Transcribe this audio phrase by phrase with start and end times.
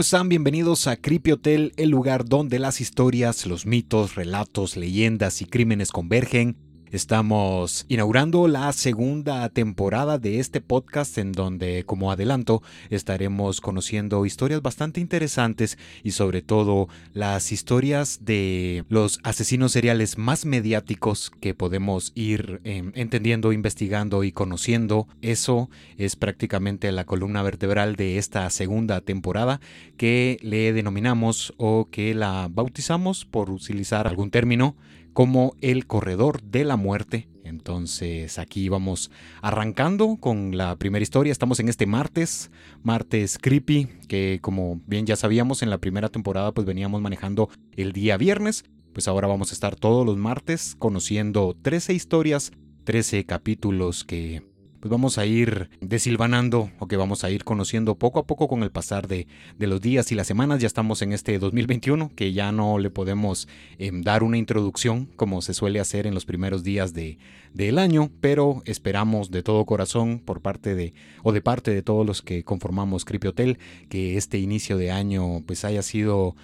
[0.00, 0.30] ¿cómo están?
[0.30, 5.92] Bienvenidos a Creepy Hotel, el lugar donde las historias, los mitos, relatos, leyendas y crímenes
[5.92, 6.56] convergen
[6.92, 14.60] Estamos inaugurando la segunda temporada de este podcast en donde, como adelanto, estaremos conociendo historias
[14.60, 22.10] bastante interesantes y sobre todo las historias de los asesinos seriales más mediáticos que podemos
[22.16, 25.06] ir em, entendiendo, investigando y conociendo.
[25.22, 29.60] Eso es prácticamente la columna vertebral de esta segunda temporada
[29.96, 34.74] que le denominamos o que la bautizamos por utilizar algún término
[35.12, 37.28] como el corredor de la muerte.
[37.44, 39.10] Entonces aquí vamos
[39.42, 41.32] arrancando con la primera historia.
[41.32, 42.50] Estamos en este martes,
[42.82, 47.92] martes creepy, que como bien ya sabíamos en la primera temporada pues veníamos manejando el
[47.92, 48.64] día viernes.
[48.92, 52.52] Pues ahora vamos a estar todos los martes conociendo 13 historias,
[52.84, 54.42] 13 capítulos que
[54.80, 58.62] pues vamos a ir desilvanando o que vamos a ir conociendo poco a poco con
[58.62, 59.26] el pasar de,
[59.58, 60.60] los días y las semanas.
[60.60, 63.46] Ya estamos en este 2021 que ya no le podemos
[63.78, 67.18] em, dar una introducción como se suele hacer en los primeros días de,
[67.52, 72.06] del año, pero esperamos de todo corazón por parte de o de parte de todos
[72.06, 73.58] los que conformamos Creepy Hotel
[73.88, 76.34] que este inicio de año pues haya sido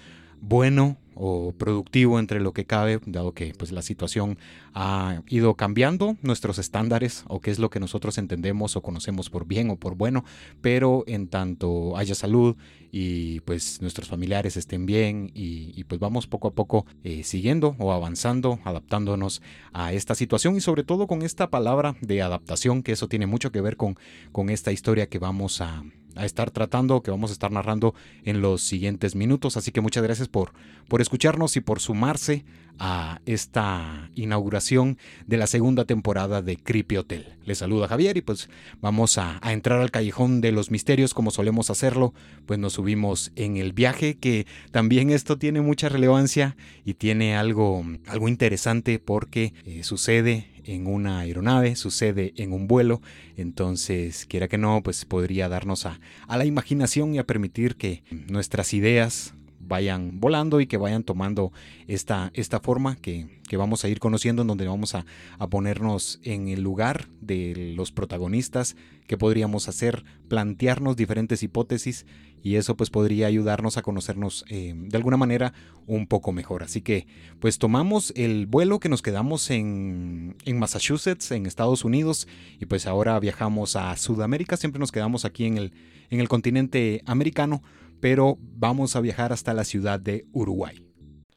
[0.41, 4.37] bueno o productivo entre lo que cabe, dado que pues, la situación
[4.73, 9.47] ha ido cambiando nuestros estándares o qué es lo que nosotros entendemos o conocemos por
[9.47, 10.23] bien o por bueno,
[10.61, 12.55] pero en tanto haya salud
[12.91, 17.91] y pues nuestros familiares estén bien y, pues vamos poco a poco eh, siguiendo o
[17.91, 19.41] avanzando, adaptándonos
[19.73, 23.51] a esta situación y sobre todo con esta palabra de adaptación, que eso tiene mucho
[23.51, 23.97] que ver con,
[24.31, 25.83] con esta historia que vamos a,
[26.17, 29.57] a estar tratando, que vamos a estar narrando en los siguientes minutos.
[29.57, 30.53] Así que muchas gracias por,
[30.87, 32.45] por escucharnos y por sumarse
[32.79, 37.25] a esta inauguración de la segunda temporada de Creepy Hotel.
[37.43, 38.49] Les saluda Javier y pues
[38.81, 42.13] vamos a, a, entrar al callejón de los misterios como solemos hacerlo.
[42.45, 46.55] Pues nos subimos en el viaje que también esto tiene mucha relevancia
[46.85, 53.01] y tiene algo, algo interesante porque eh, sucede en una aeronave, sucede en un vuelo,
[53.35, 58.03] entonces quiera que no, pues podría darnos a, a la imaginación y a permitir que
[58.11, 61.51] nuestras ideas vayan volando y que vayan tomando
[61.87, 65.05] esta, esta forma que, vamos a ir conociendo, en donde vamos a,
[65.49, 68.75] ponernos en el lugar de los protagonistas,
[69.07, 72.05] que podríamos hacer, plantearnos diferentes hipótesis
[72.43, 75.53] y eso pues podría ayudarnos a conocernos eh, de alguna manera
[75.85, 76.63] un poco mejor.
[76.63, 77.07] Así que
[77.39, 82.27] pues tomamos el vuelo que nos quedamos en, en Massachusetts, en Estados Unidos,
[82.59, 85.73] y pues ahora viajamos a Sudamérica, siempre nos quedamos aquí en el,
[86.09, 87.63] en el continente americano
[87.99, 90.85] pero vamos a viajar hasta la ciudad de Uruguay.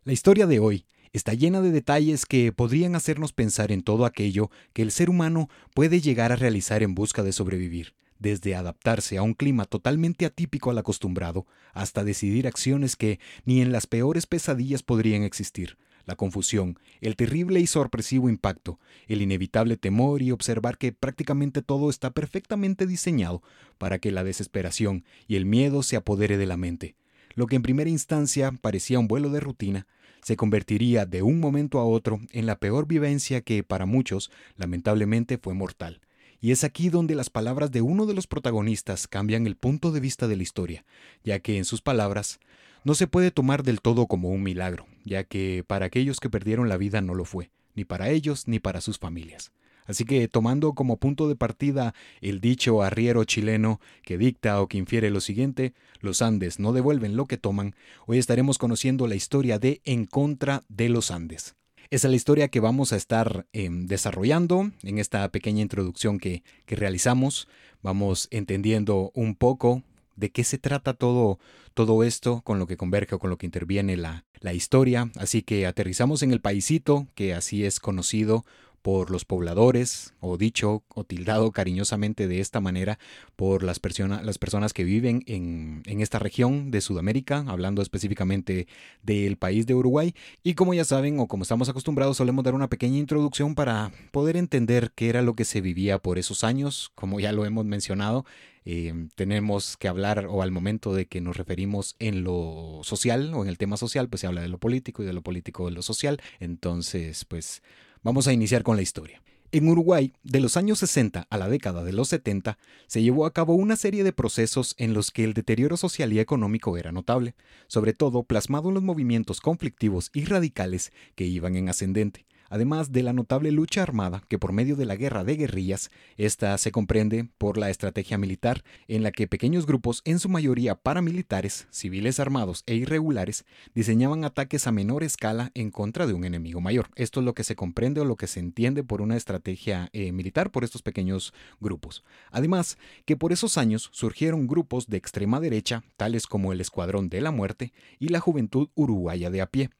[0.05, 4.51] La historia de hoy está llena de detalles que podrían hacernos pensar en todo aquello
[4.73, 9.23] que el ser humano puede llegar a realizar en busca de sobrevivir, desde adaptarse a
[9.23, 14.83] un clima totalmente atípico al acostumbrado, hasta decidir acciones que ni en las peores pesadillas
[14.83, 18.79] podrían existir, la confusión, el terrible y sorpresivo impacto,
[19.09, 23.43] el inevitable temor y observar que prácticamente todo está perfectamente diseñado
[23.79, 26.95] para que la desesperación y el miedo se apodere de la mente.
[27.35, 29.87] Lo que en primera instancia parecía un vuelo de rutina,
[30.23, 35.39] se convertiría de un momento a otro en la peor vivencia que para muchos lamentablemente
[35.39, 36.01] fue mortal.
[36.43, 40.01] Y es aquí donde las palabras de uno de los protagonistas cambian el punto de
[40.01, 40.85] vista de la historia,
[41.23, 42.41] ya que en sus palabras
[42.85, 46.69] no se puede tomar del todo como un milagro, ya que para aquellos que perdieron
[46.69, 49.53] la vida no lo fue, ni para ellos ni para sus familias.
[49.87, 54.79] Así que tomando como punto de partida el dicho arriero chileno que dicta o que
[54.79, 57.75] infiere lo siguiente, los Andes no devuelven lo que toman,
[58.07, 61.57] hoy estaremos conociendo la historia de En contra de los Andes.
[61.91, 66.45] Esa es la historia que vamos a estar em, desarrollando en esta pequeña introducción que,
[66.67, 67.49] que realizamos.
[67.83, 69.83] Vamos entendiendo un poco
[70.21, 71.41] de qué se trata todo,
[71.75, 75.11] todo esto, con lo que converge o con lo que interviene la, la historia.
[75.17, 78.45] Así que aterrizamos en el paisito, que así es conocido
[78.83, 82.99] por los pobladores, o dicho o tildado cariñosamente de esta manera,
[83.37, 83.81] por las,
[84.23, 88.69] las personas que viven en, en, esta región de Sudamérica, hablando específicamente
[89.03, 90.15] del país de Uruguay.
[90.43, 94.37] Y como ya saben, o como estamos acostumbrados, solemos dar una pequeña introducción para poder
[94.37, 98.25] entender qué era lo que se vivía por esos años, como ya lo hemos mencionado.
[98.65, 103.43] Eh, tenemos que hablar o al momento de que nos referimos en lo social o
[103.43, 105.73] en el tema social, pues se habla de lo político y de lo político de
[105.73, 106.21] lo social.
[106.39, 107.63] Entonces, pues
[108.03, 109.23] vamos a iniciar con la historia.
[109.53, 113.33] En Uruguay, de los años 60 a la década de los 70, se llevó a
[113.33, 117.35] cabo una serie de procesos en los que el deterioro social y económico era notable,
[117.67, 123.03] sobre todo plasmado en los movimientos conflictivos y radicales que iban en ascendente, además de
[123.03, 127.31] la notable lucha armada que por medio de la guerra de guerrillas, esta se comprende
[127.39, 132.65] por la estrategia militar en la que pequeños grupos, en su mayoría paramilitares, civiles armados
[132.67, 136.91] e irregulares, diseñaban ataques a menor escala en contra de un enemigo mayor.
[136.97, 140.13] Esto es lo que se comprende o lo que se entiende por una estrategia eh,
[140.13, 142.05] militar por estos pequeños grupos.
[142.31, 147.21] Además, que por esos años surgieron grupos de extrema derecha, tales como el Escuadrón de
[147.21, 149.71] la Muerte y la Juventud Uruguaya de a pie,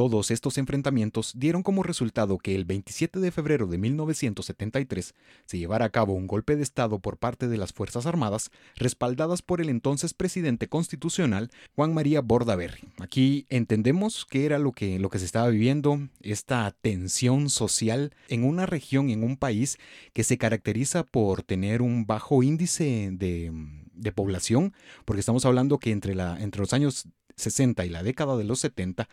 [0.00, 5.14] todos estos enfrentamientos dieron como resultado que el 27 de febrero de 1973
[5.44, 9.42] se llevara a cabo un golpe de Estado por parte de las Fuerzas Armadas, respaldadas
[9.42, 12.80] por el entonces presidente constitucional Juan María Bordaberry.
[12.98, 18.44] Aquí entendemos que era lo que, lo que se estaba viviendo, esta tensión social en
[18.44, 19.76] una región, en un país
[20.14, 23.52] que se caracteriza por tener un bajo índice de,
[23.92, 24.72] de población,
[25.04, 27.06] porque estamos hablando que entre, la, entre los años
[27.36, 29.08] 60 y la década de los 70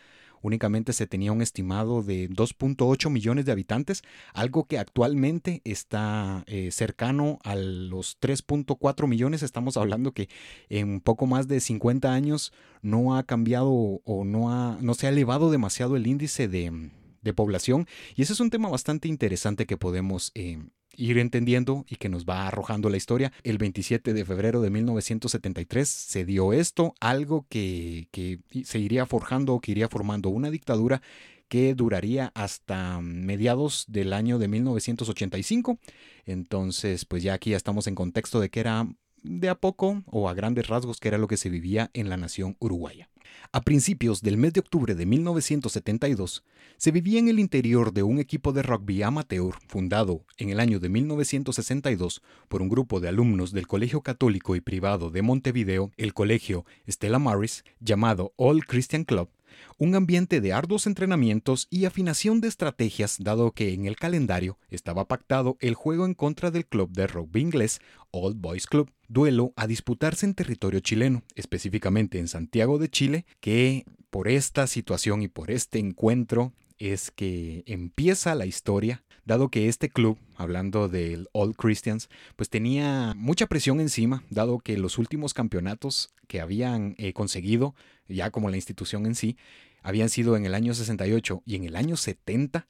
[0.47, 4.01] únicamente se tenía un estimado de 2.8 millones de habitantes,
[4.33, 9.43] algo que actualmente está eh, cercano a los 3.4 millones.
[9.43, 10.29] Estamos hablando que
[10.69, 15.09] en poco más de 50 años no ha cambiado o no, ha, no se ha
[15.09, 16.93] elevado demasiado el índice de,
[17.35, 17.87] población.
[18.15, 20.59] Y ese es un tema bastante interesante que podemos eh,
[20.97, 23.31] ir entendiendo y que nos va arrojando la historia.
[23.43, 29.53] El 27 de febrero de 1973 se dio esto, algo que, que se iría forjando
[29.53, 31.01] o que iría formando una dictadura
[31.47, 35.79] que duraría hasta mediados del año de 1985.
[36.25, 38.87] Entonces, pues ya aquí ya estamos en contexto de que era
[39.23, 42.17] de a poco o a grandes rasgos que era lo que se vivía en la
[42.17, 43.09] nación uruguaya.
[43.51, 46.43] A principios del mes de octubre de 1972,
[46.77, 50.79] se vivía en el interior de un equipo de rugby amateur fundado en el año
[50.79, 56.13] de 1962 por un grupo de alumnos del Colegio Católico y Privado de Montevideo, el
[56.13, 59.29] Colegio Stella Maris, llamado All Christian Club,
[59.77, 65.07] un ambiente de arduos entrenamientos y afinación de estrategias dado que en el calendario estaba
[65.07, 67.79] pactado el juego en contra del club de rugby inglés
[68.11, 73.85] Old Boys Club, duelo a disputarse en territorio chileno, específicamente en Santiago de Chile, que
[74.09, 79.89] por esta situación y por este encuentro es que empieza la historia, dado que este
[79.89, 86.13] club, hablando del All Christians, pues tenía mucha presión encima, dado que los últimos campeonatos
[86.27, 87.75] que habían eh, conseguido,
[88.07, 89.37] ya como la institución en sí,
[89.81, 92.67] habían sido en el año 68 y en el año 70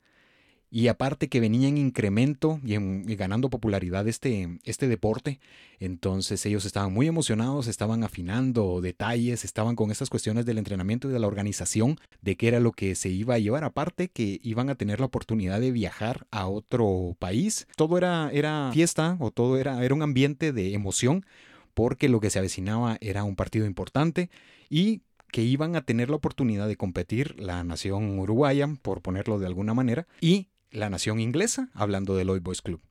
[0.69, 2.75] y aparte que venía en incremento y,
[3.15, 5.39] ganando popularidad este, este deporte,
[5.79, 11.13] entonces ellos estaban muy emocionados, estaban afinando detalles, estaban con estas cuestiones del entrenamiento y
[11.13, 14.69] de la organización, de qué era lo que se iba a llevar, aparte que iban
[14.69, 17.67] a tener la oportunidad de viajar a otro país.
[17.77, 21.25] Todo era, era fiesta o todo era, era un ambiente de emoción
[21.73, 24.29] porque lo que se avecinaba era un partido importante
[24.69, 25.01] y
[25.31, 29.73] que iban a tener la oportunidad de competir la nación uruguaya, por ponerlo de alguna
[29.73, 32.81] manera, y la nación inglesa, hablando del Lloyd Boys Club.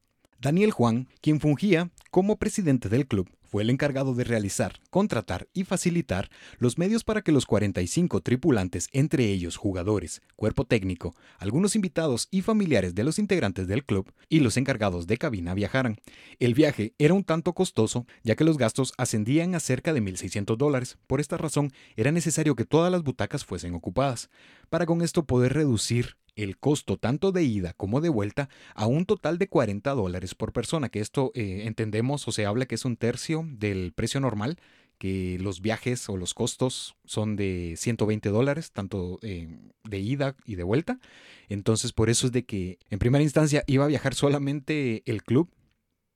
[0.40, 5.64] Daniel Juan, quien fungía como presidente del club, fue el encargado de realizar, contratar y
[5.64, 6.28] facilitar
[6.58, 12.42] los medios para que los 45 tripulantes, entre ellos jugadores, cuerpo técnico, algunos invitados y
[12.42, 15.96] familiares de los integrantes del club y los encargados de cabina viajaran.
[16.38, 20.56] El viaje era un tanto costoso, ya que los gastos ascendían a cerca de 1.600
[20.56, 20.98] dólares.
[21.06, 24.30] Por esta razón, era necesario que todas las butacas fuesen ocupadas,
[24.68, 29.06] para con esto poder reducir el costo tanto de ida como de vuelta a un
[29.06, 32.84] total de 40 dólares por persona, que esto eh, entendemos o se habla que es
[32.84, 34.58] un tercio del precio normal,
[34.98, 39.48] que los viajes o los costos son de 120 dólares, tanto eh,
[39.84, 41.00] de ida y de vuelta.
[41.48, 45.50] Entonces por eso es de que en primera instancia iba a viajar solamente el club,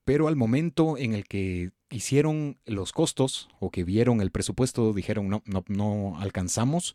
[0.05, 5.29] pero al momento en el que hicieron los costos o que vieron el presupuesto dijeron
[5.29, 6.95] no, no, no alcanzamos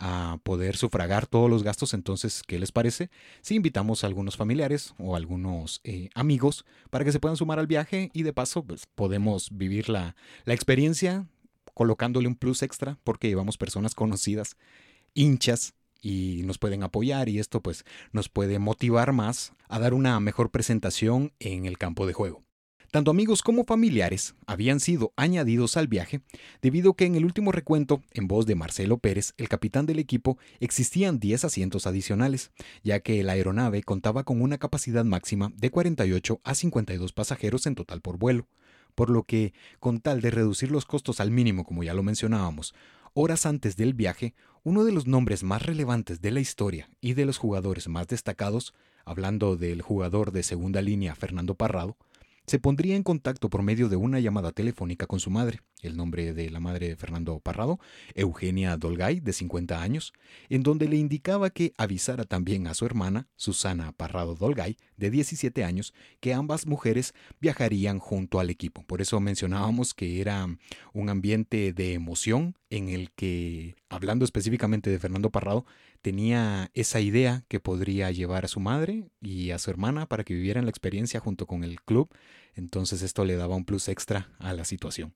[0.00, 1.94] a poder sufragar todos los gastos.
[1.94, 3.10] Entonces, ¿qué les parece?
[3.42, 7.66] Si invitamos a algunos familiares o algunos eh, amigos para que se puedan sumar al
[7.66, 11.26] viaje y de paso pues, podemos vivir la, la experiencia
[11.74, 14.56] colocándole un plus extra porque llevamos personas conocidas,
[15.14, 20.18] hinchas y nos pueden apoyar y esto pues nos puede motivar más a dar una
[20.18, 22.42] mejor presentación en el campo de juego.
[22.90, 26.22] Tanto amigos como familiares habían sido añadidos al viaje
[26.60, 30.38] debido que en el último recuento, en voz de Marcelo Pérez, el capitán del equipo,
[30.58, 32.50] existían 10 asientos adicionales,
[32.82, 37.76] ya que la aeronave contaba con una capacidad máxima de 48 a 52 pasajeros en
[37.76, 38.48] total por vuelo,
[38.96, 42.74] por lo que, con tal de reducir los costos al mínimo como ya lo mencionábamos,
[43.14, 47.24] horas antes del viaje, uno de los nombres más relevantes de la historia y de
[47.24, 51.96] los jugadores más destacados, hablando del jugador de segunda línea Fernando Parrado,
[52.50, 56.34] se pondría en contacto por medio de una llamada telefónica con su madre, el nombre
[56.34, 57.78] de la madre de Fernando Parrado,
[58.16, 60.12] Eugenia Dolgay, de 50 años,
[60.48, 65.62] en donde le indicaba que avisara también a su hermana, Susana Parrado Dolgay, de 17
[65.62, 68.82] años, que ambas mujeres viajarían junto al equipo.
[68.82, 70.48] Por eso mencionábamos que era
[70.92, 75.66] un ambiente de emoción en el que, hablando específicamente de Fernando Parrado,
[76.02, 80.34] tenía esa idea que podría llevar a su madre y a su hermana para que
[80.34, 82.08] vivieran la experiencia junto con el club.
[82.54, 85.14] Entonces esto le daba un plus extra a la situación.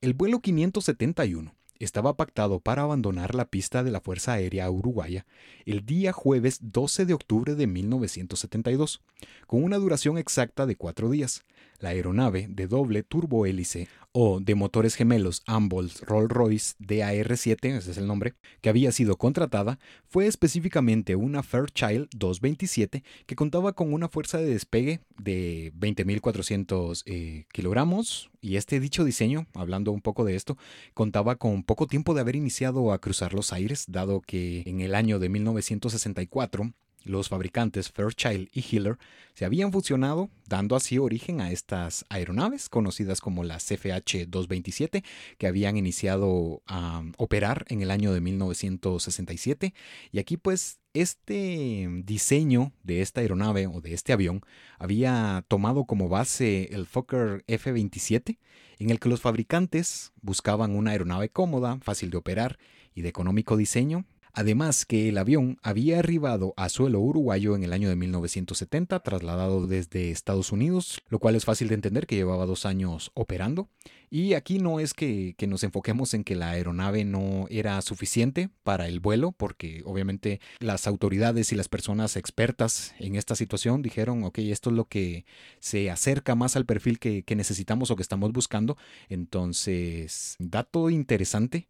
[0.00, 5.26] El vuelo 571 estaba pactado para abandonar la pista de la Fuerza Aérea Uruguaya
[5.64, 9.02] el día jueves 12 de octubre de 1972,
[9.46, 11.44] con una duración exacta de cuatro días.
[11.78, 18.06] La aeronave de doble turbohélice o de motores gemelos ambos Rolls-Royce DAR-7, ese es el
[18.06, 18.32] nombre,
[18.62, 24.46] que había sido contratada, fue específicamente una Fairchild 227 que contaba con una fuerza de
[24.46, 28.30] despegue de 20.400 eh, kilogramos.
[28.40, 30.56] Y este dicho diseño, hablando un poco de esto,
[30.94, 34.94] contaba con poco tiempo de haber iniciado a cruzar los aires, dado que en el
[34.94, 36.72] año de 1964
[37.06, 38.98] los fabricantes Fairchild y Hiller
[39.34, 45.04] se habían fusionado, dando así origen a estas aeronaves conocidas como las FH-227,
[45.38, 49.74] que habían iniciado a operar en el año de 1967.
[50.10, 54.40] Y aquí pues este diseño de esta aeronave o de este avión
[54.78, 58.38] había tomado como base el Fokker F-27,
[58.78, 62.58] en el que los fabricantes buscaban una aeronave cómoda, fácil de operar
[62.94, 64.06] y de económico diseño,
[64.38, 69.66] Además que el avión había arribado a suelo uruguayo en el año de 1970, trasladado
[69.66, 73.70] desde Estados Unidos, lo cual es fácil de entender que llevaba dos años operando.
[74.10, 78.88] Y aquí no es que, nos enfoquemos en que la aeronave no era suficiente para
[78.88, 84.40] el vuelo, porque obviamente las autoridades y las personas expertas en esta situación dijeron, ok,
[84.40, 85.24] esto es lo que
[85.60, 88.76] se acerca más al perfil que, que necesitamos o que estamos buscando.
[89.08, 91.68] Entonces, dato interesante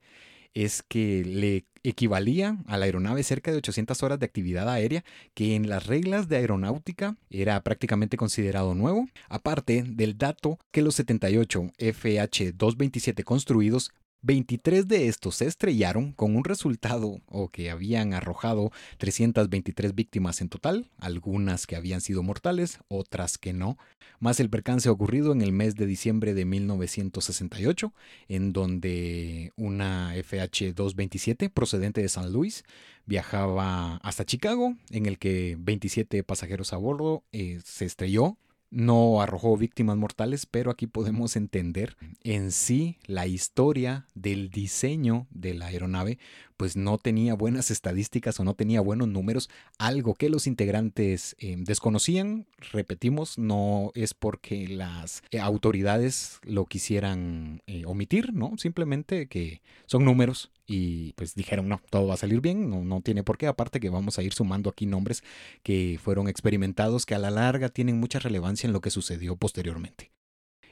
[0.57, 5.55] es que le equivalía a la aeronave cerca de 800 horas de actividad aérea, que
[5.55, 11.73] en las reglas de aeronáutica era prácticamente considerado nuevo, aparte del dato que los 78
[11.79, 13.93] FH-227 construidos
[14.27, 20.49] 23 de estos se estrellaron con un resultado o que habían arrojado 323 víctimas en
[20.49, 23.79] total, algunas que habían sido mortales, otras que no,
[24.19, 27.95] más el percance ocurrido en el mes de diciembre de 1968,
[28.27, 32.65] en donde una FH-227 procedente de San Luis
[33.05, 38.37] viajaba hasta Chicago, en el que 27 pasajeros a bordo eh, se estrelló
[38.71, 45.55] no arrojó víctimas mortales, pero aquí podemos entender en sí la historia del diseño de
[45.55, 46.19] la aeronave,
[46.57, 51.57] pues no tenía buenas estadísticas o no tenía buenos números, algo que los integrantes eh,
[51.59, 58.57] desconocían, repetimos, no es porque las eh, autoridades lo quisieran eh, omitir, ¿no?
[58.57, 63.01] Simplemente que son números y pues dijeron, no, todo va a salir bien, no, no
[63.01, 65.23] tiene por qué, aparte que vamos a ir sumando aquí nombres
[65.63, 70.13] que fueron experimentados que a la larga tienen mucha relevancia en lo que sucedió posteriormente.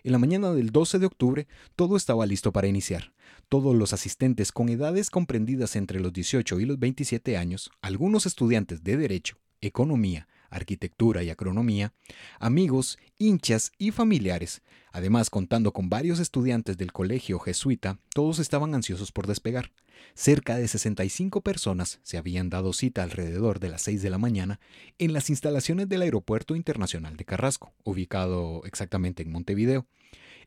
[0.03, 1.47] En la mañana del 12 de octubre,
[1.77, 3.15] todo estaba listo para iniciar.
[3.49, 8.85] Todos los asistentes con edades comprendidas entre los 18 y los 27 años, algunos estudiantes
[8.85, 11.93] de Derecho, Economía, arquitectura y agronomía,
[12.39, 19.13] amigos, hinchas y familiares, además contando con varios estudiantes del colegio jesuita, todos estaban ansiosos
[19.13, 19.73] por despegar.
[20.15, 24.61] Cerca de 65 personas se habían dado cita alrededor de las 6 de la mañana
[24.99, 29.87] en las instalaciones del Aeropuerto Internacional de Carrasco, ubicado exactamente en Montevideo.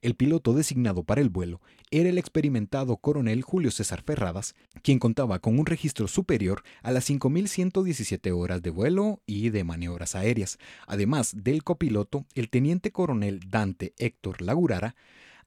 [0.01, 1.61] El piloto designado para el vuelo
[1.91, 7.09] era el experimentado coronel Julio César Ferradas, quien contaba con un registro superior a las
[7.09, 13.93] 5.117 horas de vuelo y de maniobras aéreas, además del copiloto, el teniente coronel Dante
[13.97, 14.95] Héctor Lagurara,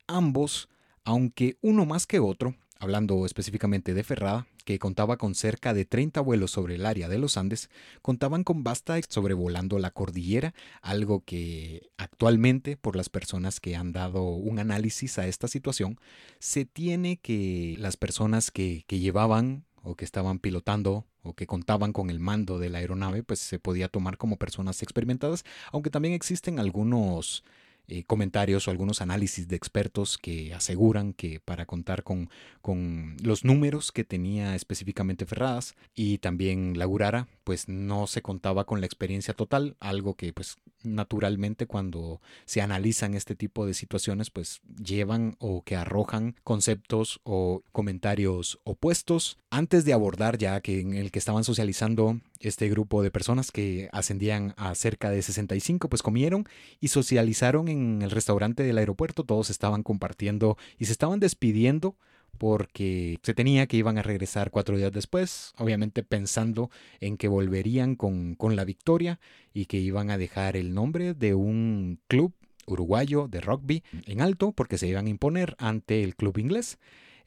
[0.06, 0.68] ambos,
[1.04, 6.20] aunque uno más que otro, hablando específicamente de Ferrada, que contaba con cerca de 30
[6.20, 7.70] vuelos sobre el área de los Andes,
[8.02, 14.22] contaban con basta sobrevolando la cordillera, algo que actualmente, por las personas que han dado
[14.22, 15.98] un análisis a esta situación,
[16.38, 21.92] se tiene que las personas que, que llevaban o que estaban pilotando o que contaban
[21.92, 26.14] con el mando de la aeronave, pues se podía tomar como personas experimentadas, aunque también
[26.14, 27.42] existen algunos
[27.90, 32.30] eh, comentarios o algunos análisis de expertos que aseguran que para contar con,
[32.62, 38.80] con los números que tenía específicamente Ferradas y también Lagurara, pues no se contaba con
[38.80, 44.60] la experiencia total, algo que pues naturalmente cuando se analizan este tipo de situaciones pues
[44.82, 49.36] llevan o que arrojan conceptos o comentarios opuestos.
[49.50, 53.90] Antes de abordar ya que en el que estaban socializando Este grupo de personas que
[53.92, 56.46] ascendían a cerca de 65 pues comieron
[56.80, 59.24] y socializaron en el restaurante del aeropuerto.
[59.24, 61.96] Todos estaban compartiendo y se estaban despidiendo
[62.38, 66.70] porque se tenía que iban a regresar cuatro días después, obviamente pensando
[67.00, 69.20] en que volverían con, con la victoria
[69.52, 72.32] y que iban a dejar el nombre de un club
[72.66, 76.78] uruguayo de rugby en alto porque se iban a imponer ante el club inglés.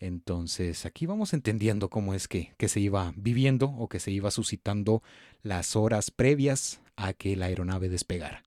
[0.04, 4.32] Entonces aquí vamos entendiendo cómo es que, que, se iba viviendo o que se iba
[4.32, 5.02] suscitando
[5.44, 8.44] las horas previas a que la aeronave despegara.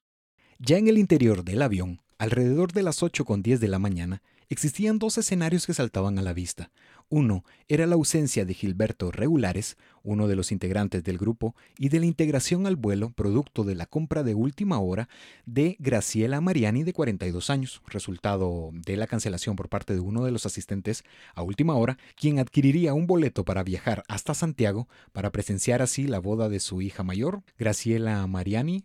[0.59, 4.23] Ya en el interior del avión, alrededor de las 8 con 10 de la mañana,
[4.49, 6.71] Existían dos escenarios que saltaban a la vista.
[7.09, 12.01] Uno era la ausencia de Gilberto Regulares, uno de los integrantes del grupo, y de
[12.01, 15.09] la integración al vuelo producto de la compra de última hora
[15.45, 20.33] de Graciela Mariani de 42 años, resultado de la cancelación por parte de uno de
[20.33, 21.05] los asistentes
[21.37, 26.19] a última hora, quien adquiriría un boleto para viajar hasta Santiago para presenciar así la
[26.19, 28.85] boda de su hija mayor, Graciela Mariani.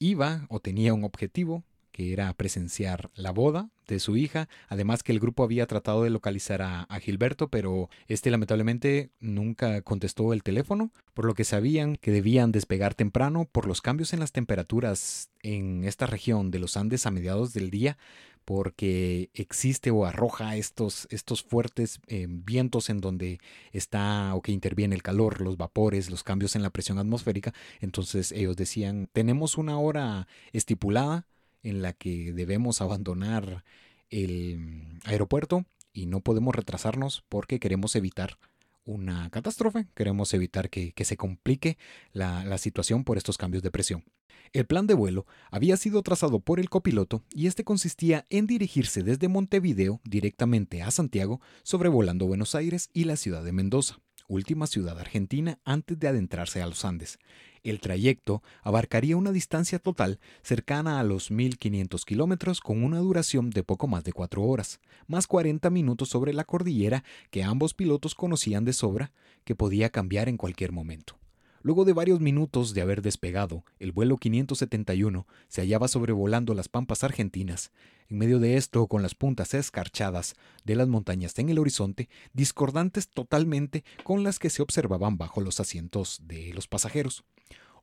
[0.00, 5.12] Iba o tenía un objetivo que era presenciar la boda de su hija, además que
[5.12, 10.90] el grupo había tratado de localizar a, Gilberto, pero este lamentablemente nunca contestó el teléfono,
[11.14, 15.84] por lo que sabían que debían despegar temprano por los cambios en las temperaturas en
[15.84, 17.96] esta región de los Andes a mediados del día,
[18.44, 23.38] porque existe o arroja estos, estos fuertes eh, vientos en donde
[23.72, 27.54] está o que interviene el calor, los vapores, los cambios en la presión atmosférica.
[27.80, 31.26] Entonces ellos decían, tenemos una hora estipulada,
[31.62, 33.64] en la que debemos abandonar
[34.08, 38.38] el aeropuerto y no podemos retrasarnos porque queremos evitar
[38.84, 41.78] una catástrofe, queremos evitar que, se complique
[42.12, 44.04] la, la, situación por estos cambios de presión.
[44.52, 49.02] El plan de vuelo había sido trazado por el copiloto y este consistía en dirigirse
[49.02, 54.98] desde Montevideo directamente a Santiago, sobrevolando Buenos Aires y la ciudad de Mendoza, última ciudad
[54.98, 57.18] argentina antes de adentrarse a los Andes.
[57.62, 63.62] El trayecto abarcaría una distancia total cercana a los 1.500 kilómetros con una duración de
[63.62, 68.64] poco más de cuatro horas, más 40 minutos sobre la cordillera que ambos pilotos conocían
[68.64, 69.12] de sobra
[69.44, 71.20] que podía cambiar en cualquier momento.
[71.62, 77.04] Luego de varios minutos de haber despegado, el vuelo 571 se hallaba sobrevolando las pampas
[77.04, 77.70] argentinas.
[78.08, 83.10] En medio de esto, con las puntas escarchadas de las montañas en el horizonte, discordantes
[83.10, 87.24] totalmente con las que se observaban bajo los asientos de los pasajeros.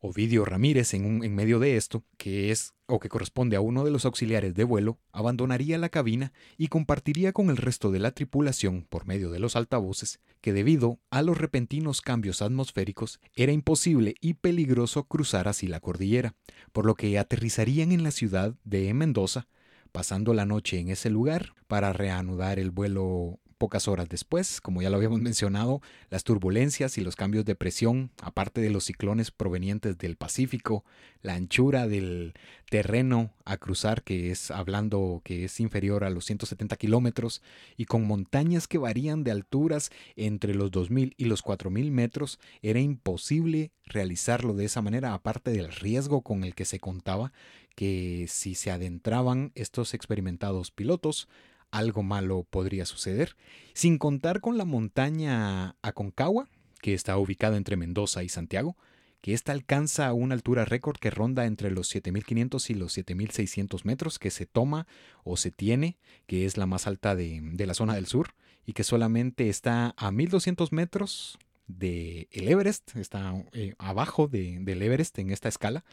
[0.01, 3.91] Ovidio Ramírez, en, en, medio de esto, que es o que corresponde a uno de
[3.91, 8.85] los auxiliares de vuelo, abandonaría la cabina y compartiría con el resto de la tripulación,
[8.89, 14.35] por medio de los altavoces, que debido a los repentinos cambios atmosféricos era imposible y
[14.35, 16.35] peligroso cruzar así la cordillera,
[16.71, 19.47] por lo que aterrizarían en la ciudad de Mendoza,
[19.91, 24.89] pasando la noche en ese lugar para reanudar el vuelo Pocas horas después, como ya
[24.89, 29.97] lo habíamos mencionado, las turbulencias y los cambios de presión, aparte de los ciclones provenientes
[29.97, 30.83] del Pacífico,
[31.21, 32.33] la anchura del
[32.69, 37.41] terreno a cruzar, que es hablando que es inferior a los 170 kilómetros,
[37.75, 42.79] y con montañas que varían de alturas entre los 2.000 y los 4.000 metros, era
[42.79, 47.31] imposible realizarlo de esa manera, aparte del riesgo con el que se contaba
[47.75, 51.29] que si se adentraban estos experimentados pilotos,
[51.77, 53.35] algo malo podría suceder,
[53.73, 56.49] sin contar con la montaña Aconcagua,
[56.81, 58.75] que está ubicada entre Mendoza y Santiago,
[59.21, 64.19] que esta alcanza una altura récord que ronda entre los 7.500 y los 7.600 metros,
[64.19, 64.87] que se toma
[65.23, 68.35] o se tiene, que es la más alta de, la zona del sur,
[68.65, 71.37] y que solamente está a 1.200 metros
[71.67, 75.83] del el Everest, está eh, abajo de, del Everest en esta escala,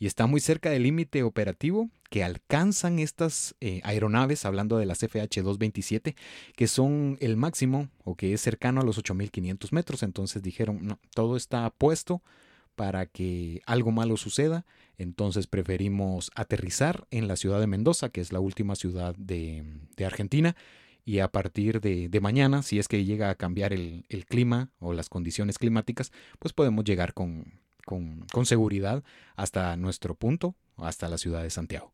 [0.00, 5.02] y está muy cerca del límite operativo que alcanzan estas eh, aeronaves, hablando de las
[5.02, 6.16] FH-227,
[6.56, 10.02] que son el máximo o que es cercano a los 8.500 metros.
[10.02, 12.22] Entonces dijeron, no, todo está puesto
[12.76, 14.64] para que algo malo suceda.
[14.96, 19.64] Entonces preferimos aterrizar en la ciudad de Mendoza, que es la última ciudad de,
[20.02, 20.56] Argentina.
[21.04, 25.10] Y a partir de, mañana, si es que llega a cambiar el clima o las
[25.10, 27.59] condiciones climáticas, pues podemos llegar con,
[27.90, 29.02] con, seguridad
[29.34, 31.92] hasta nuestro punto, hasta la ciudad de Santiago.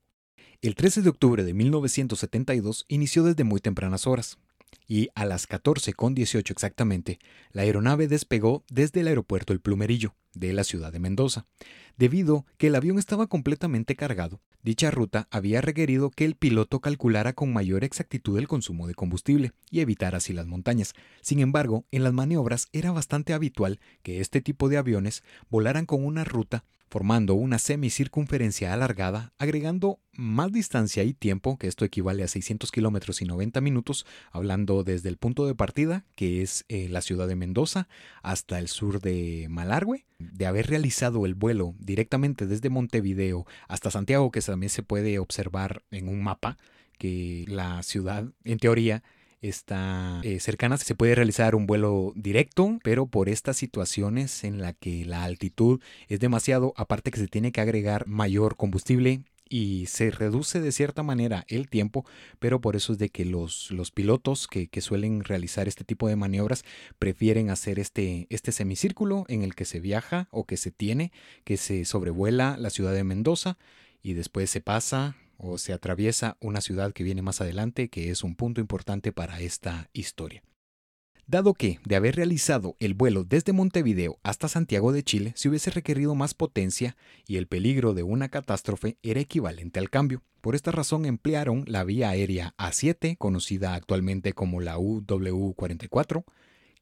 [0.61, 4.38] El 13 de octubre de 1972 inició desde muy tempranas horas,
[4.86, 7.18] y a las 14.18 exactamente,
[7.52, 11.46] la aeronave despegó desde el aeropuerto El Plumerillo, de la ciudad de Mendoza.
[11.96, 17.32] Debido que el avión estaba completamente cargado, dicha ruta había requerido que el piloto calculara
[17.32, 20.92] con mayor exactitud el consumo de combustible y evitar así las montañas.
[21.22, 26.04] Sin embargo, en las maniobras era bastante habitual que este tipo de aviones volaran con
[26.04, 32.29] una ruta formando una semicircunferencia alargada, agregando más distancia y tiempo, que esto equivale a
[32.29, 37.03] 600 kilómetros y 90 minutos, hablando desde el punto de partida, que es eh, la
[37.03, 37.88] ciudad de Mendoza,
[38.22, 44.31] hasta el sur de Malargüe, de haber realizado el vuelo directamente desde Montevideo hasta Santiago,
[44.31, 46.57] que también se puede observar en un mapa,
[46.99, 49.03] que la ciudad, en teoría,
[49.40, 54.72] está eh, cercana, se puede realizar un vuelo directo, pero por estas situaciones en la
[54.72, 60.11] que la altitud es demasiado, aparte que se tiene que agregar mayor combustible y se
[60.11, 62.05] reduce de cierta manera el tiempo,
[62.38, 66.09] pero por eso es de que los, los pilotos que, que, suelen realizar este tipo
[66.09, 66.64] de maniobras
[66.99, 71.12] prefieren hacer este, este semicírculo en el que se viaja o que se tiene,
[71.44, 73.57] que se sobrevuela la ciudad de Mendoza
[74.03, 78.25] y después se pasa o se atraviesa una ciudad que viene más adelante que es
[78.25, 80.42] un punto importante para esta historia.
[81.29, 85.72] Dado que, de haber realizado el vuelo desde Montevideo hasta Santiago de Chile, se hubiese
[85.72, 86.96] requerido más potencia
[87.27, 90.22] y el peligro de una catástrofe era equivalente al cambio.
[90.40, 96.22] Por esta razón emplearon la vía aérea A7, conocida actualmente como la UW-44,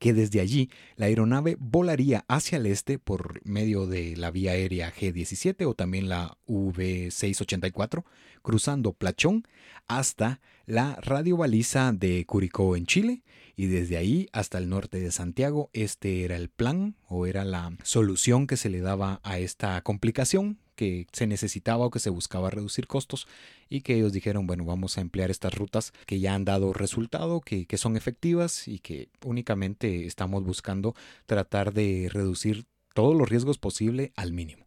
[0.04, 4.92] que desde allí la aeronave volaría hacia el este por medio de la vía aérea
[4.92, 8.04] G-17 o también la V-684,
[8.42, 9.48] cruzando Plachón
[9.88, 13.22] hasta la radiobaliza de Curicó en Chile
[13.56, 15.70] y desde ahí hasta el norte de Santiago.
[15.72, 20.58] Este era el plan o era la solución que se le daba a esta complicación
[20.74, 23.26] que se necesitaba o que se buscaba reducir costos
[23.68, 27.40] y que ellos dijeron, bueno, vamos a emplear estas rutas que ya han dado resultado,
[27.40, 30.94] que, que son efectivas y que únicamente estamos buscando
[31.26, 34.64] tratar de reducir todos los riesgos posible al mínimo.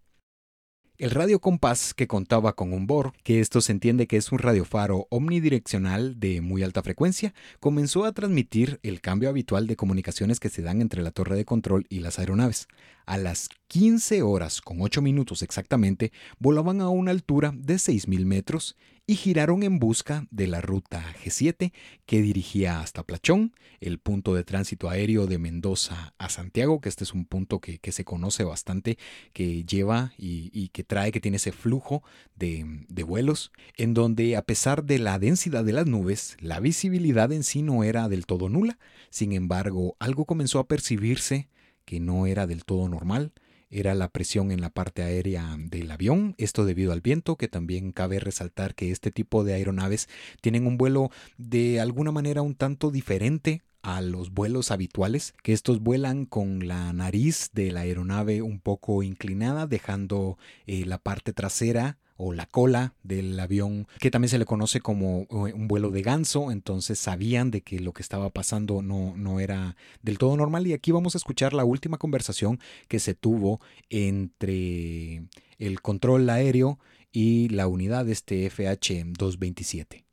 [1.00, 4.40] El radio compás, que contaba con un BOR, que esto se entiende que es un
[4.40, 10.50] radiofaro omnidireccional de muy alta frecuencia, comenzó a transmitir el cambio habitual de comunicaciones que
[10.50, 12.68] se dan entre la torre de control y las aeronaves.
[13.08, 18.76] A las 15 horas con 8 minutos exactamente, volaban a una altura de 6.000 metros
[19.06, 21.72] y giraron en busca de la ruta G7
[22.06, 27.06] que dirigía hasta Plachón, el punto de tránsito aéreo de Mendoza a Santiago, que este
[27.06, 28.98] es un punto que, se conoce bastante,
[29.32, 32.04] que lleva y, que trae, que tiene ese flujo
[32.36, 37.32] de, de vuelos, en donde a pesar de la densidad de las nubes, la visibilidad
[37.32, 38.78] en sí no era del todo nula,
[39.10, 41.48] sin embargo, algo comenzó a percibirse
[41.88, 43.32] que no era del todo normal,
[43.70, 47.94] era la presión en la parte aérea del avión, esto debido al viento, que también
[47.94, 50.10] cabe resaltar que este tipo de aeronaves
[50.42, 55.80] tienen un vuelo de alguna manera un tanto diferente a los vuelos habituales, que estos
[55.80, 61.98] vuelan con la nariz de la aeronave un poco inclinada, dejando eh, la parte trasera
[62.18, 66.52] o la cola del avión, que también se le conoce como un vuelo de ganso,
[66.52, 70.74] entonces sabían de que lo que estaba pasando no, no era del todo normal y
[70.74, 75.24] aquí vamos a escuchar la última conversación que se tuvo entre
[75.60, 76.80] el control aéreo
[77.12, 80.07] y la unidad este FH-227.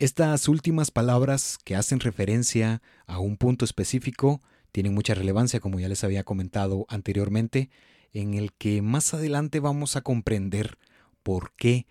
[0.00, 5.88] Estas últimas palabras que hacen referencia a un punto específico tienen mucha relevancia, como ya
[5.88, 7.68] les había comentado anteriormente,
[8.12, 10.78] en el que más adelante vamos a comprender
[11.24, 11.88] por qué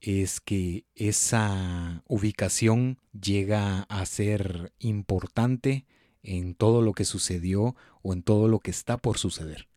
[0.00, 5.84] es que esa ubicación llega a ser importante
[6.22, 9.68] en todo lo que sucedió o en todo lo que está por suceder.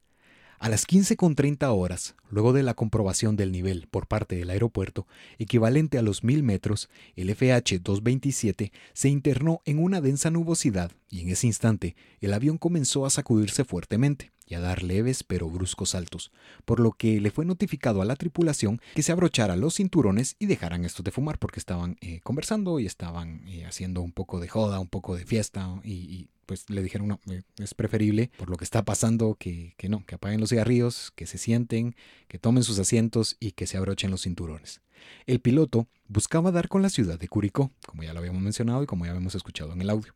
[0.58, 5.98] A las 15.30 horas, luego de la comprobación del nivel por parte del aeropuerto, equivalente
[5.98, 11.48] a los 1000 metros, el FH-227 se internó en una densa nubosidad y en ese
[11.48, 16.32] instante el avión comenzó a sacudirse fuertemente y a dar leves pero bruscos saltos,
[16.66, 20.48] por lo que le fue notificado a la tripulación que se abrochara los cinturones y
[20.48, 24.50] dejaran estos de fumar porque estaban eh, conversando y estaban eh, haciendo un poco de
[24.50, 28.58] joda, un poco de fiesta y pues le dijeron, no, eh, es preferible por lo
[28.58, 31.96] que está pasando que, que no, que apaguen los cigarrillos, que se sienten,
[32.34, 34.82] que tomen sus asientos y que se abrochen los cinturones.
[35.28, 38.88] El piloto buscaba dar con la ciudad de Curicó, como ya lo habíamos mencionado y
[38.88, 40.16] como ya habíamos escuchado en el audio.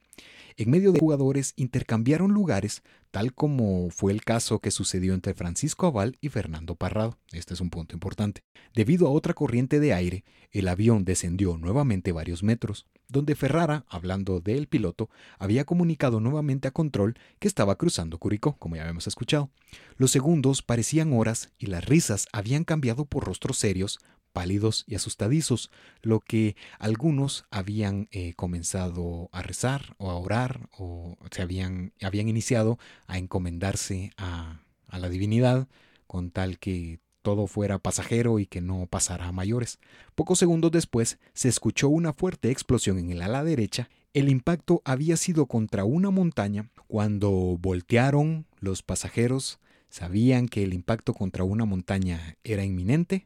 [0.56, 5.86] En medio de jugadores intercambiaron lugares, tal como fue el caso que sucedió entre Francisco
[5.86, 7.19] Aval y Fernando Parrado.
[7.34, 8.41] Este es un punto importante.
[8.73, 14.39] Debido a otra corriente de aire, el avión descendió nuevamente varios metros, donde Ferrara, hablando
[14.39, 19.50] del piloto, había comunicado nuevamente a Control que estaba cruzando Curicó, como ya habíamos escuchado.
[19.98, 24.00] Los segundos parecían horas y las risas habían cambiado por rostros serios,
[24.34, 31.17] pálidos y asustadizos, lo que algunos habían eh, comenzado a rezar o a orar o
[31.32, 35.67] se habían, habían iniciado a encomendarse a, a la divinidad
[36.06, 39.80] con tal que todo fuera pasajero y que no pasara a mayores.
[40.16, 43.90] Pocos segundos después se escuchó una fuerte explosión en el ala derecha.
[44.13, 46.70] El impacto había sido contra una montaña.
[46.88, 49.60] Cuando voltearon, los pasajeros
[49.90, 53.26] sabían que el impacto contra una montaña era inminente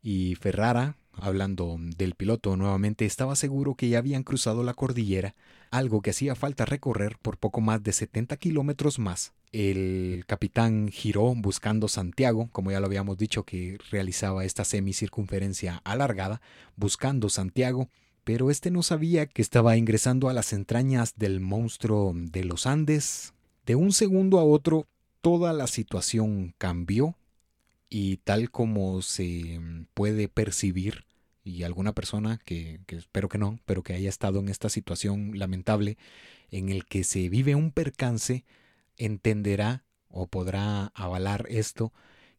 [0.00, 5.34] y Ferrara, hablando del piloto nuevamente, estaba seguro que ya habían cruzado la cordillera,
[5.70, 9.32] algo que hacía falta recorrer por poco más de 70 kilómetros más.
[9.52, 16.40] El capitán giró buscando Santiago, como ya lo habíamos dicho que realizaba esta semicircunferencia alargada,
[16.76, 17.88] buscando Santiago,
[18.24, 23.34] pero este no sabía que estaba ingresando a las entrañas del monstruo de los Andes.
[23.66, 24.86] De un segundo a otro,
[25.20, 27.16] toda la situación cambió
[27.94, 31.04] y tal como se mm, puede percibir,
[31.44, 35.98] y alguna persona que, espero que no, pero que haya estado en esta situación lamentable
[36.50, 38.46] en el que se vive un percance,
[38.96, 41.92] entenderá o podrá avalar esto,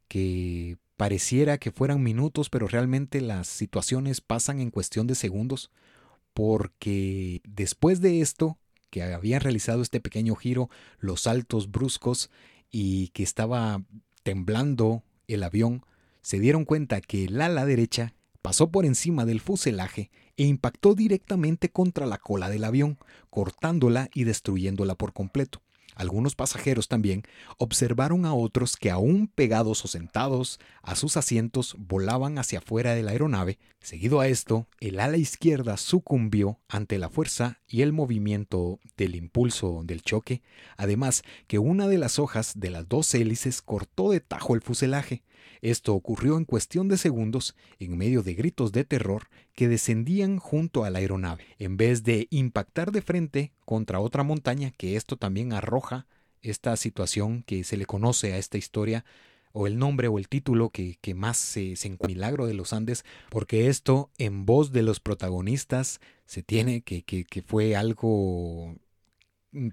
[0.07, 5.69] que pareciera que fueran minutos, pero realmente las situaciones pasan en cuestión de segundos,
[6.33, 8.57] porque después de esto,
[8.89, 12.31] que habían realizado este pequeño giro, los saltos bruscos
[12.71, 13.83] y que estaba
[14.23, 15.85] temblando el avión,
[16.21, 21.69] se dieron cuenta que el ala derecha pasó por encima del fuselaje e impactó directamente
[21.69, 25.62] contra la cola del avión, cortándola y destruyéndola por completo.
[25.95, 27.23] Algunos pasajeros también
[27.57, 33.03] observaron a otros que aún pegados o sentados a sus asientos volaban hacia afuera de
[33.03, 33.59] la aeronave.
[33.79, 39.81] Seguido a esto, el ala izquierda sucumbió ante la fuerza y el movimiento del impulso
[39.83, 40.41] del choque,
[40.77, 45.23] además que una de las hojas de las dos hélices cortó de tajo el fuselaje.
[45.61, 50.83] Esto ocurrió en cuestión de segundos, en medio de gritos de terror que descendían junto
[50.83, 55.53] a la aeronave, en vez de impactar de frente contra otra montaña, que esto también
[55.53, 56.07] arroja
[56.41, 59.05] esta situación que se le conoce a esta historia,
[59.53, 63.67] o el nombre o el título que, más se, se milagro de los Andes, porque
[63.69, 68.75] esto en voz de los protagonistas se tiene que, que, que fue algo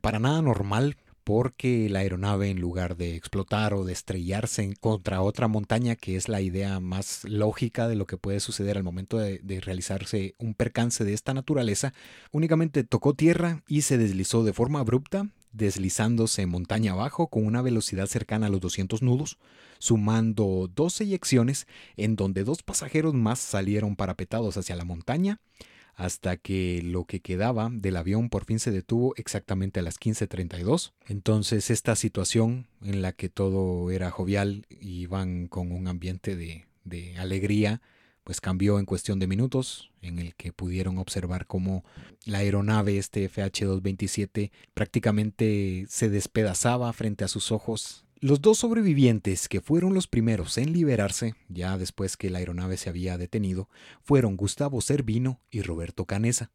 [0.02, 0.96] para nada normal
[1.31, 6.29] porque la aeronave en lugar de explotar o de estrellarse contra otra montaña, que es
[6.29, 11.05] la idea más lógica de lo que puede suceder al momento de, realizarse un percance
[11.05, 11.95] de esta naturaleza,
[12.33, 18.07] únicamente tocó tierra y se deslizó de forma abrupta, deslizándose montaña abajo con una velocidad
[18.07, 19.38] cercana a los 200 nudos,
[19.79, 25.38] sumando dos eyecciones en donde dos pasajeros más salieron parapetados hacia la montaña
[26.00, 30.92] hasta que lo que quedaba del avión por fin se detuvo exactamente a las 15.32.
[31.06, 36.64] Entonces esta situación en la que todo era jovial y iban con un ambiente de,
[36.84, 37.82] de alegría,
[38.24, 41.84] pues cambió en cuestión de minutos, en el que pudieron observar cómo
[42.24, 49.62] la aeronave, este FH-227, prácticamente se despedazaba frente a sus ojos los dos sobrevivientes que
[49.62, 53.70] fueron los primeros en liberarse, ya después que la aeronave se había detenido,
[54.02, 56.50] fueron Gustavo Servino y Roberto Canesa.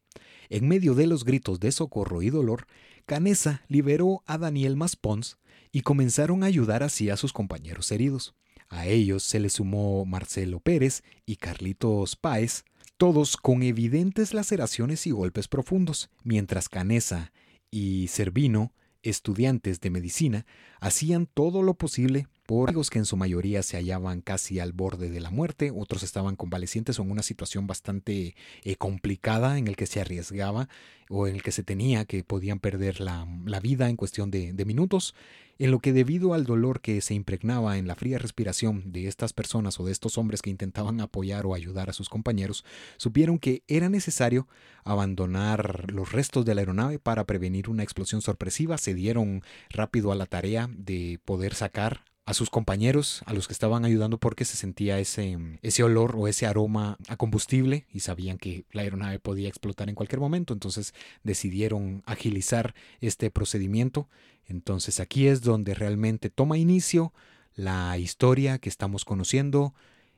[0.49, 2.67] En medio de los gritos de socorro y dolor,
[3.07, 5.37] Canesa liberó a Daniel Maspons
[5.71, 8.35] y comenzaron a ayudar así a sus compañeros heridos.
[8.69, 12.63] A ellos se les sumó Marcelo Pérez y Carlitos Páez,
[12.97, 17.33] todos con evidentes laceraciones y golpes profundos, mientras Canesa
[17.71, 18.71] y Servino
[19.09, 20.45] estudiantes de medicina
[20.79, 25.09] hacían todo lo posible por amigos que en su mayoría se hallaban casi al borde
[25.09, 29.75] de la muerte, otros estaban convalecientes o en una situación bastante eh, complicada en el
[29.75, 30.69] que se arriesgaba
[31.09, 33.25] o en el que se tenía que podían perder la,
[33.61, 35.15] vida en cuestión de, de, minutos,
[35.57, 39.33] en lo que debido al dolor que se impregnaba en la fría respiración de estas
[39.33, 42.63] personas o de estos hombres que intentaban apoyar o ayudar a sus compañeros,
[42.97, 44.47] supieron que era necesario
[44.83, 50.15] abandonar los restos de la aeronave para prevenir una explosión sorpresiva, se dieron rápido a
[50.15, 54.57] la tarea de poder sacar a sus compañeros, a los que estaban ayudando porque se
[54.57, 59.47] sentía ese, ese olor o ese aroma a combustible y sabían que la aeronave podía
[59.47, 64.09] explotar en cualquier momento, entonces decidieron agilizar este procedimiento.
[64.47, 67.13] Entonces aquí es donde realmente toma inicio
[67.53, 69.75] la historia que estamos conociendo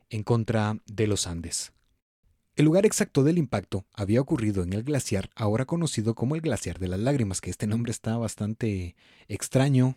[0.09, 1.73] en contra de los Andes.
[2.55, 6.79] El lugar exacto del impacto había ocurrido en el glaciar, ahora conocido como el glaciar
[6.79, 8.95] de las lágrimas, que este nombre está bastante
[9.27, 9.95] extraño,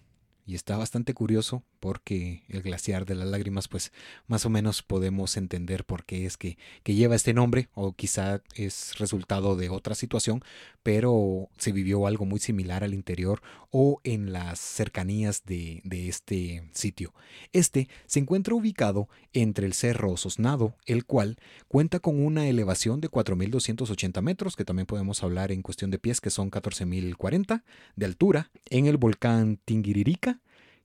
[0.50, 3.92] y está bastante curioso porque el glaciar de las lágrimas pues
[4.26, 8.42] más o menos podemos entender por qué es que, que, lleva este nombre o quizá
[8.56, 10.42] es resultado de otra situación
[10.82, 16.68] pero se vivió algo muy similar al interior o en las cercanías de, de este
[16.72, 17.14] sitio.
[17.52, 23.10] Este se encuentra ubicado entre el Cerro Sosnado, el cual cuenta con una elevación de
[23.10, 27.62] 4.280 metros, que también podemos hablar en cuestión de pies, que son 14.040
[27.94, 30.39] de altura, en el volcán Tinguiririca,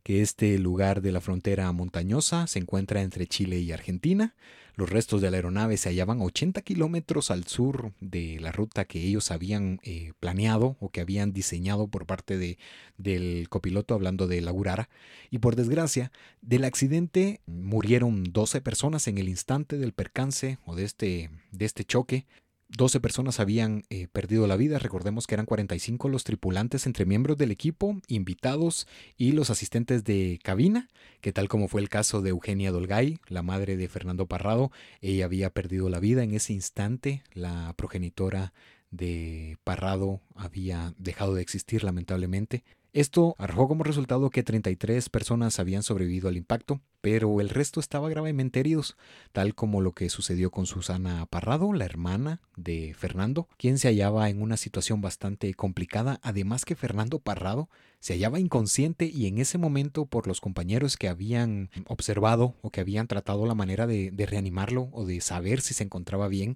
[0.06, 4.36] que este lugar de la frontera montañosa se encuentra entre Chile y Argentina.
[4.76, 9.02] Los restos de la aeronave se hallaban 80 kilómetros al sur de la ruta que
[9.02, 12.60] ellos habían eh, planeado o que habían diseñado por parte de,
[13.00, 14.90] del copiloto, hablando de la Urara.
[15.32, 16.12] Y por desgracia,
[16.44, 21.84] del accidente murieron 12 personas en el instante del percance o de este, de este
[21.84, 22.28] choque.
[22.70, 27.38] 12 personas habían eh, perdido la vida, recordemos que eran 45 los tripulantes entre miembros
[27.38, 30.90] del equipo, invitados y los asistentes de cabina,
[31.22, 35.26] que tal como fue el caso de Eugenia Dolgay, la madre de Fernando Parrado, ella
[35.26, 38.54] había perdido la vida en ese instante, la progenitora
[38.90, 42.64] de Parrado había dejado de existir lamentablemente.
[42.96, 48.08] Esto arrojó como resultado que 33 personas habían sobrevivido al impacto, pero el resto estaba
[48.08, 48.96] gravemente heridos,
[49.34, 54.30] tal como lo que sucedió con Susana Parrado, la hermana de Fernando, quien se hallaba
[54.30, 57.68] en una situación bastante complicada, además que Fernando Parrado
[58.00, 62.80] se hallaba inconsciente y en ese momento por los compañeros que habían observado o que
[62.80, 66.56] habían tratado la manera de, de reanimarlo o de saber si se encontraba bien,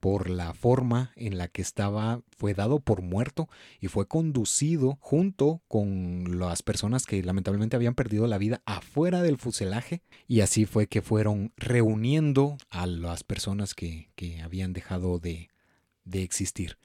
[0.00, 3.48] por la forma en la que estaba, fue dado por muerto
[3.80, 9.38] y fue conducido junto con las personas que lamentablemente habían perdido la vida afuera del
[9.38, 15.48] fuselaje y así fue que fueron reuniendo a las personas que, que habían dejado de,
[16.04, 16.78] de existir.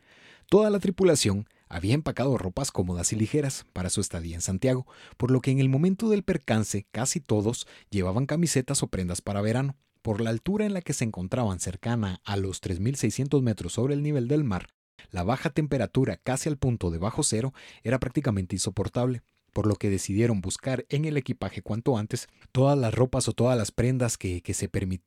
[0.50, 5.32] Toda la tripulación había empacado ropas cómodas y ligeras para su estadía en Santiago, por
[5.32, 9.78] lo que en el momento del percance casi todos llevaban camisetas o prendas para verano.
[10.02, 14.02] Por la altura en la que se encontraban cercana a los 3.600 metros sobre el
[14.02, 14.70] nivel del mar,
[15.12, 19.90] la baja temperatura casi al punto de bajo cero era prácticamente insoportable, por lo que
[19.90, 24.42] decidieron buscar en el equipaje cuanto antes todas las ropas o todas las prendas que,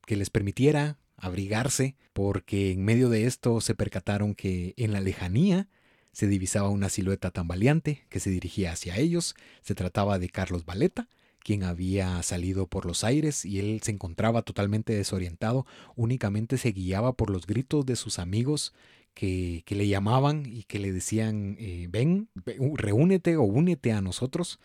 [0.06, 5.68] les permitiera abrigarse, porque en medio de esto se percataron que en la lejanía
[6.12, 9.34] se divisaba una silueta tambaleante que se dirigía hacia ellos.
[9.62, 11.08] Se trataba de Carlos Valeta,
[11.44, 17.12] quien había salido por los aires y él se encontraba totalmente desorientado, únicamente se guiaba
[17.12, 18.72] por los gritos de sus amigos
[19.12, 22.28] que, que le llamaban y que le decían, eh, ven,
[22.74, 24.58] reúnete o únete a nosotros.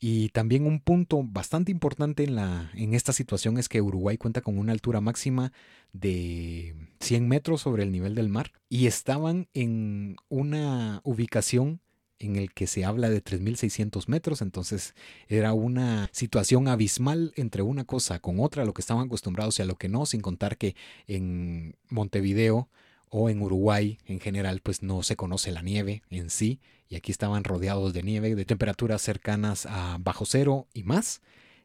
[0.00, 4.40] Y también un punto bastante importante en, la, en esta situación es que Uruguay cuenta
[4.40, 5.52] con una altura máxima
[5.92, 11.80] de 100 metros sobre el nivel del mar y estaban en una ubicación
[12.18, 14.94] en el que se habla de 3.600 metros, entonces
[15.28, 19.66] era una situación abismal entre una cosa con otra, lo que estaban acostumbrados y a
[19.66, 22.68] lo que no, sin contar que en Montevideo
[23.10, 27.12] o en Uruguay en general pues no se conoce la nieve en sí y aquí
[27.12, 31.20] estaban rodeados de nieve de temperaturas cercanas a bajo cero y más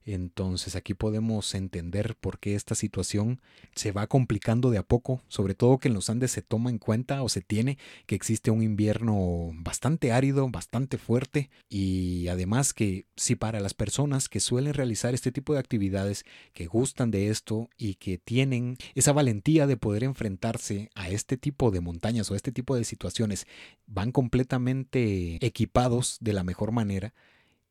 [0.06, 3.42] entonces aquí podemos entender por qué esta situación
[3.76, 6.78] se va complicando de a poco, sobre todo que en los Andes se toma en
[6.78, 13.06] cuenta o se tiene que existe un invierno bastante árido, bastante fuerte y además que
[13.16, 17.70] si para las personas que suelen realizar este tipo de actividades, que gustan de esto
[17.78, 22.38] y que tienen esa valentía de poder enfrentarse a este tipo de montañas o a
[22.38, 23.48] este tipo de situaciones,
[23.86, 27.14] van completamente equipados de la mejor manera,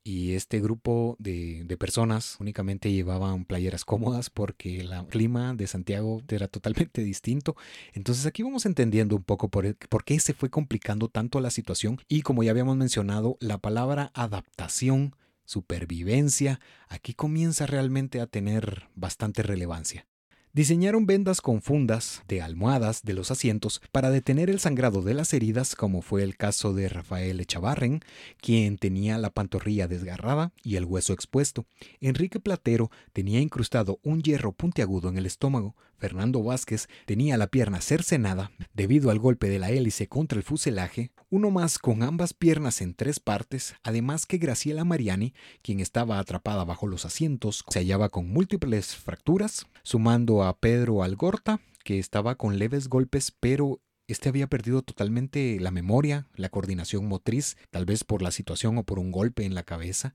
[0.08, 6.48] y este grupo de, personas únicamente llevaban playeras cómodas porque el clima de Santiago era
[6.48, 7.56] totalmente distinto.
[7.92, 12.00] Entonces aquí vamos entendiendo un poco por, por qué se fue complicando tanto la situación
[12.08, 19.42] y como ya habíamos mencionado, la palabra adaptación, supervivencia, aquí comienza realmente a tener bastante
[19.42, 20.06] relevancia.
[20.54, 25.34] Diseñaron vendas con fundas de almohadas de los asientos para detener el sangrado de las
[25.34, 28.00] heridas, como fue el caso de Rafael Echavarren,
[28.40, 31.66] quien tenía la pantorrilla desgarrada y el hueso expuesto.
[32.00, 35.76] Enrique Platero tenía incrustado un hierro puntiagudo en el estómago.
[35.98, 41.10] Fernando Vázquez tenía la pierna cercenada debido al golpe de la hélice contra el fuselaje,
[41.30, 46.64] uno más con ambas piernas en tres partes, además que Graciela Mariani, quien estaba atrapada
[46.64, 52.58] bajo los asientos, se hallaba con múltiples fracturas, sumando a Pedro Algorta, que estaba con
[52.58, 58.22] leves golpes, pero este había perdido totalmente la memoria, la coordinación motriz, tal vez por
[58.22, 60.14] la situación o por un golpe en la cabeza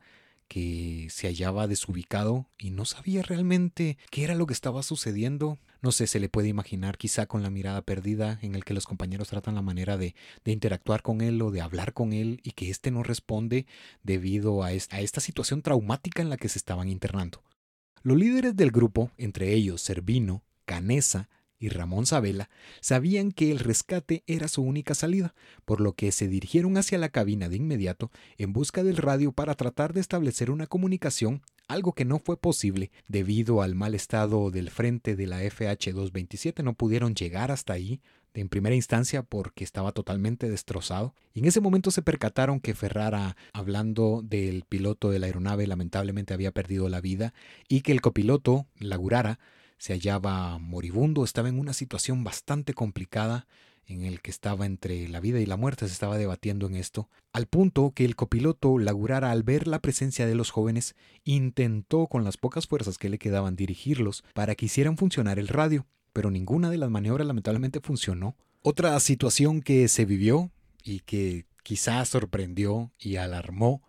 [0.53, 5.57] que se hallaba desubicado y no sabía realmente qué era lo que estaba sucediendo.
[5.81, 8.85] No sé, se le puede imaginar quizá con la mirada perdida en el que los
[8.85, 10.13] compañeros tratan la manera de,
[10.45, 13.65] de interactuar con él o de hablar con él y que éste no responde
[14.03, 17.41] debido a a esta situación traumática en la que se estaban internando.
[18.03, 21.29] Los líderes del grupo, entre ellos Servino, Canesa,
[21.63, 22.49] y Ramón Sabela
[22.81, 25.33] sabían que el rescate era su única salida,
[25.63, 29.55] por lo que se dirigieron hacia la cabina de inmediato en busca del radio para
[29.55, 34.71] tratar de establecer una comunicación, algo que no fue posible debido al mal estado del
[34.71, 38.01] frente de la FH-227, no pudieron llegar hasta ahí
[38.33, 41.15] en primera instancia porque estaba totalmente destrozado.
[41.33, 46.33] Y en ese momento se percataron que Ferrara, hablando del piloto de la aeronave, lamentablemente
[46.33, 47.33] había perdido la vida
[47.69, 49.39] y que el copiloto, Lagurara,
[49.83, 53.47] se hallaba moribundo, estaba en una situación bastante complicada
[53.85, 57.09] en el que estaba entre la vida y la muerte, se estaba debatiendo en esto,
[57.33, 62.23] al punto que el copiloto Lagurara al ver la presencia de los jóvenes intentó con
[62.23, 66.69] las pocas fuerzas que le quedaban dirigirlos para que hicieran funcionar el radio, pero ninguna
[66.69, 68.37] de las maniobras lamentablemente funcionó.
[68.61, 70.49] Otra situación que se vivió
[70.81, 73.81] y que quizás sorprendió y alarmó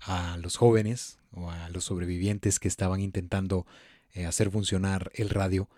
[0.00, 3.66] a los jóvenes o a los sobrevivientes que estaban intentando
[4.12, 5.68] eh, hacer funcionar el radio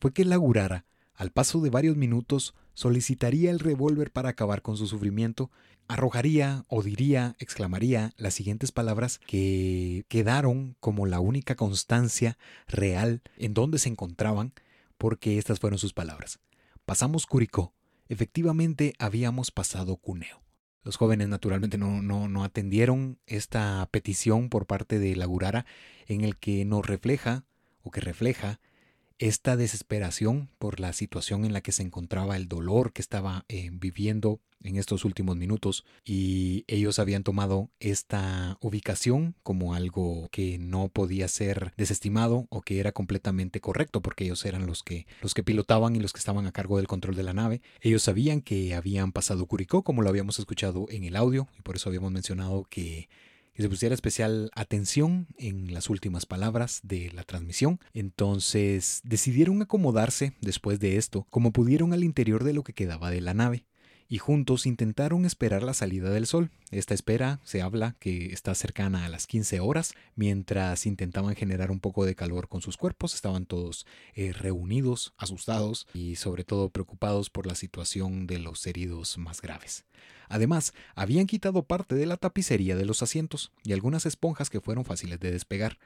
[0.00, 0.84] fue que Lagurara,
[1.14, 5.50] al paso de varios minutos, solicitaría el revólver para acabar con su sufrimiento,
[5.88, 13.54] arrojaría o diría, exclamaría las siguientes palabras que quedaron como la única constancia real en
[13.54, 14.52] donde se encontraban,
[14.98, 16.40] porque estas fueron sus palabras.
[16.84, 17.72] Pasamos Curicó.
[18.08, 20.42] Efectivamente habíamos pasado Cuneo.
[20.82, 25.66] Los jóvenes naturalmente no, no, no atendieron esta petición por parte de Lagurara
[26.06, 27.44] en el que nos refleja
[27.86, 28.60] o que refleja
[29.18, 33.70] esta desesperación por la situación en la que se encontraba, el dolor que estaba eh,
[33.72, 40.88] viviendo en estos últimos minutos y ellos habían tomado esta ubicación como algo que no
[40.88, 45.44] podía ser desestimado o que era completamente correcto porque ellos eran los que los que
[45.44, 47.62] pilotaban y los que estaban a cargo del control de la nave.
[47.80, 51.76] Ellos sabían que habían pasado Curicó como lo habíamos escuchado en el audio y por
[51.76, 53.08] eso habíamos mencionado que
[53.56, 57.80] que se pusiera especial atención en las últimas palabras de la transmisión.
[57.94, 63.22] Entonces decidieron acomodarse después de esto como pudieron al interior de lo que quedaba de
[63.22, 63.64] la nave
[64.08, 66.50] y juntos intentaron esperar la salida del sol.
[66.70, 71.80] Esta espera se habla que está cercana a las 15 horas, mientras intentaban generar un
[71.80, 77.30] poco de calor con sus cuerpos, estaban todos eh, reunidos, asustados y sobre todo preocupados
[77.30, 79.84] por la situación de los heridos más graves.
[80.28, 84.84] Además, habían quitado parte de la tapicería de los asientos y algunas esponjas que fueron
[84.84, 85.78] fáciles de despegar.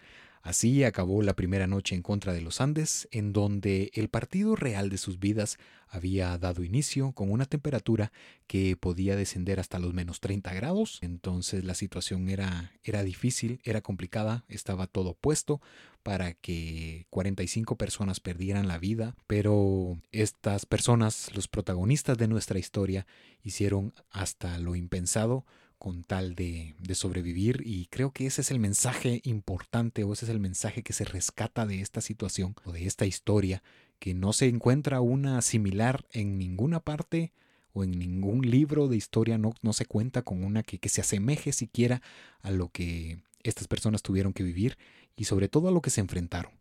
[0.42, 4.88] Así acabó la primera noche en contra de los Andes, en donde el partido real
[4.88, 8.10] de sus vidas había dado inicio con una temperatura
[8.46, 10.98] que podía descender hasta los menos 30 grados.
[11.02, 15.60] Entonces la situación era, era difícil, era complicada, estaba todo puesto
[16.02, 23.06] para que 45 personas perdieran la vida, pero estas personas, los protagonistas de nuestra historia,
[23.42, 25.44] hicieron hasta lo impensado
[25.80, 30.30] con tal de, sobrevivir y creo que ese es el mensaje importante o ese es
[30.30, 33.62] el mensaje que se rescata de esta situación o de esta historia,
[33.98, 37.32] que no se encuentra una similar en ninguna parte
[37.72, 41.00] o en ningún libro de historia, no, no se cuenta con una que, que se
[41.00, 42.02] asemeje siquiera
[42.42, 44.76] a lo que estas personas tuvieron que vivir
[45.16, 46.52] y sobre todo a lo que se enfrentaron.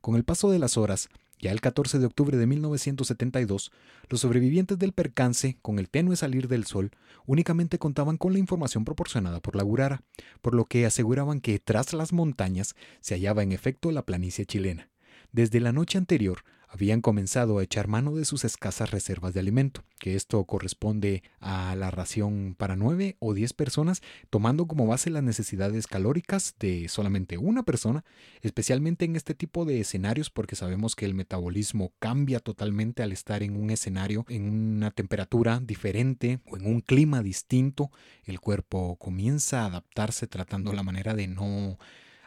[0.00, 3.72] Con el paso de las horas, ya el 14 de octubre de 1972,
[4.08, 6.90] los sobrevivientes del percance, con el tenue salir del sol,
[7.26, 10.02] únicamente contaban con la información proporcionada por la Gurara,
[10.42, 14.90] por lo que aseguraban que tras las montañas se hallaba en efecto la planicie chilena.
[15.32, 16.44] Desde la noche anterior,
[16.74, 21.76] habían comenzado a echar mano de sus escasas reservas de alimento, que esto corresponde a
[21.76, 27.38] la ración para nueve o diez personas, tomando como base las necesidades calóricas de solamente
[27.38, 28.04] una persona,
[28.42, 33.44] especialmente en este tipo de escenarios porque sabemos que el metabolismo cambia totalmente al estar
[33.44, 37.92] en un escenario en una temperatura diferente o en un clima distinto,
[38.24, 41.78] el cuerpo comienza a adaptarse tratando la manera de no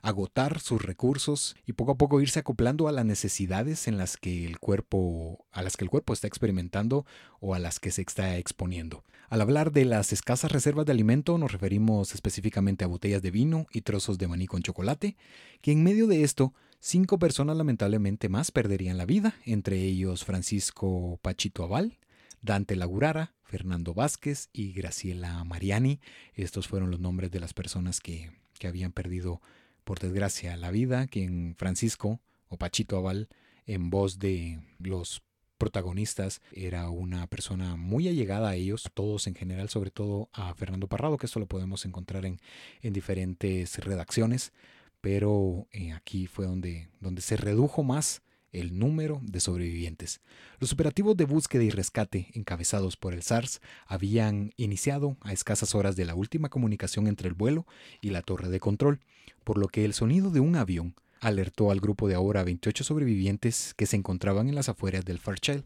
[0.07, 4.45] agotar sus recursos y poco a poco irse acoplando a las necesidades en las que
[4.45, 7.05] el cuerpo a las que el cuerpo está experimentando
[7.41, 9.03] o a las que se está exponiendo.
[9.27, 13.67] Al hablar de las escasas reservas de alimento nos referimos específicamente a botellas de vino
[13.73, 15.17] y trozos de maní con chocolate,
[15.61, 21.19] que en medio de esto cinco personas lamentablemente más perderían la vida, entre ellos Francisco
[21.21, 21.97] Pachito Aval,
[22.41, 25.99] Dante Lagurara, Fernando Vázquez y Graciela Mariani.
[26.33, 29.41] Estos fueron los nombres de las personas que, que habían perdido
[29.87, 32.19] por desgracia, la vida, quien Francisco
[32.49, 33.29] o Pachito Aval,
[33.65, 35.23] en voz de los
[35.57, 40.87] protagonistas, era una persona muy allegada a ellos, todos en general, sobre todo a Fernando
[40.87, 42.41] Parrado, que esto lo podemos encontrar en,
[42.81, 44.51] en diferentes redacciones,
[44.99, 48.21] pero eh, aquí fue donde, donde se redujo más
[48.51, 50.21] el número de sobrevivientes.
[50.59, 55.95] Los operativos de búsqueda y rescate encabezados por el SARS habían iniciado a escasas horas
[55.95, 57.65] de la última comunicación entre el vuelo
[58.01, 58.99] y la torre de control,
[59.43, 63.73] por lo que el sonido de un avión alertó al grupo de ahora 28 sobrevivientes
[63.75, 65.63] que se encontraban en las afueras del Fairchild.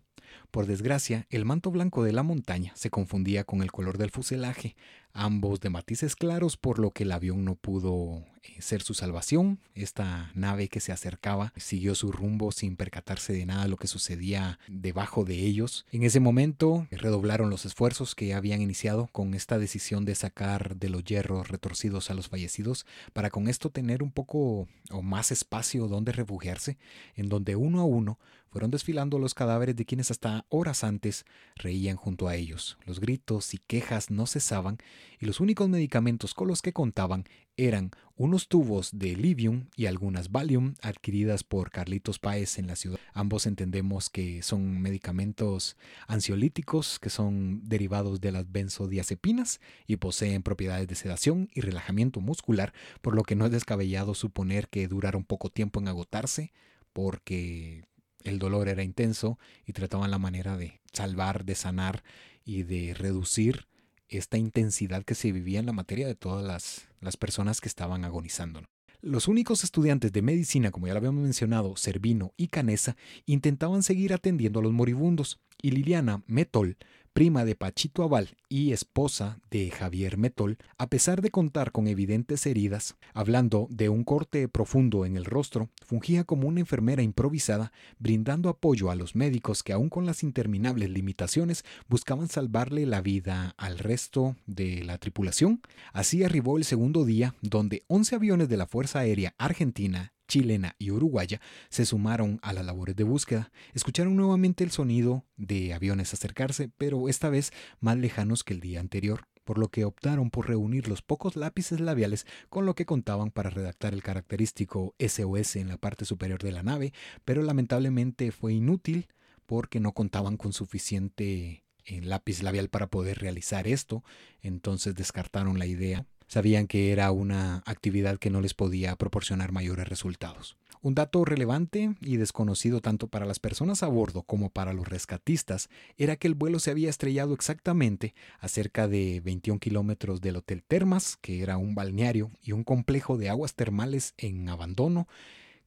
[0.51, 4.75] Por desgracia, el manto blanco de la montaña se confundía con el color del fuselaje,
[5.13, 9.59] ambos de matices claros, por lo que el avión no pudo eh, ser su salvación.
[9.75, 14.59] Esta nave que se acercaba siguió su rumbo sin percatarse de nada lo que sucedía
[14.67, 15.85] debajo de ellos.
[15.91, 20.89] En ese momento redoblaron los esfuerzos que habían iniciado con esta decisión de sacar de
[20.89, 25.87] los hierros retorcidos a los fallecidos para con esto tener un poco o más espacio
[25.87, 26.77] donde refugiarse,
[27.15, 28.19] en donde uno a uno
[28.51, 31.25] fueron desfilando los cadáveres de quienes hasta horas antes
[31.55, 32.77] reían junto a ellos.
[32.85, 34.77] Los gritos y quejas no cesaban
[35.19, 37.23] y los únicos medicamentos con los que contaban
[37.55, 42.99] eran unos tubos de Livium y algunas Valium adquiridas por Carlitos Páez en la ciudad.
[43.13, 45.77] Ambos entendemos que son medicamentos
[46.07, 52.73] ansiolíticos que son derivados de las benzodiazepinas y poseen propiedades de sedación y relajamiento muscular,
[53.01, 56.51] por lo que no es descabellado suponer que duraron poco tiempo en agotarse
[56.93, 57.83] porque
[58.23, 62.03] el dolor era intenso y trataban la manera de salvar, de sanar
[62.45, 63.67] y de reducir
[64.09, 68.03] esta intensidad que se vivía en la materia de todas las, las personas que estaban
[68.03, 68.61] agonizando.
[69.01, 72.95] Los únicos estudiantes de medicina, como ya lo habíamos mencionado, Servino y Canesa,
[73.25, 76.77] intentaban seguir atendiendo a los moribundos, y Liliana Metol
[77.13, 82.45] prima de Pachito Aval y esposa de Javier Metol, a pesar de contar con evidentes
[82.45, 88.49] heridas, hablando de un corte profundo en el rostro, fungía como una enfermera improvisada, brindando
[88.49, 93.77] apoyo a los médicos que aún con las interminables limitaciones buscaban salvarle la vida al
[93.77, 95.61] resto de la tripulación.
[95.93, 100.91] Así arribó el segundo día, donde 11 aviones de la Fuerza Aérea Argentina chilena y
[100.91, 103.51] uruguaya se sumaron a las labores de búsqueda.
[103.73, 107.51] Escucharon nuevamente el sonido de aviones acercarse, pero esta vez
[107.81, 111.81] más lejanos que el día anterior por lo que optaron por reunir los pocos lápices
[111.81, 116.53] labiales con lo que contaban para redactar el característico SOS en la parte superior de
[116.53, 116.93] la nave,
[117.25, 119.07] pero lamentablemente fue inútil
[119.47, 124.03] porque no contaban con suficiente eh, lápiz labial para poder realizar esto,
[124.41, 129.89] entonces descartaron la idea sabían que era una actividad que no les podía proporcionar mayores
[129.89, 130.55] resultados.
[130.81, 135.69] Un dato relevante y desconocido tanto para las personas a bordo como para los rescatistas
[135.97, 140.63] era que el vuelo se había estrellado exactamente a cerca de 21 kilómetros del Hotel
[140.63, 145.09] Termas, que era un balneario y un complejo de aguas termales en abandono,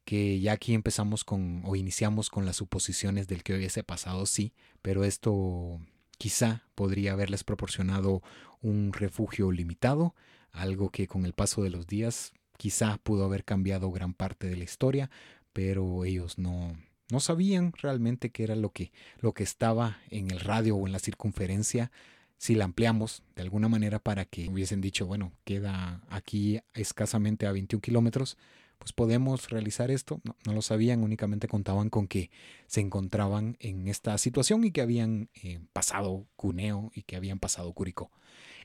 [0.06, 4.54] que ya aquí empezamos con o iniciamos con las suposiciones del que hubiese pasado, sí,
[4.80, 5.78] pero esto
[6.16, 8.22] quizá podría haberles proporcionado
[8.62, 10.14] un refugio limitado,
[10.55, 14.57] algo que con el paso de los días quizá pudo haber cambiado gran parte de
[14.57, 15.11] la historia,
[15.52, 16.76] pero ellos no,
[17.11, 20.92] no sabían realmente qué era lo que, lo que estaba en el radio o en
[20.92, 21.90] la circunferencia.
[22.38, 27.52] Si la ampliamos de alguna manera para que hubiesen dicho, bueno, queda aquí escasamente a
[27.52, 28.36] 21 kilómetros,
[28.85, 30.20] pues podemos realizar esto.
[30.24, 32.30] No, no, lo sabían, únicamente contaban con que
[32.66, 37.72] se encontraban en esta situación y que habían eh, pasado Cuneo y que habían pasado
[37.72, 38.11] Curicó.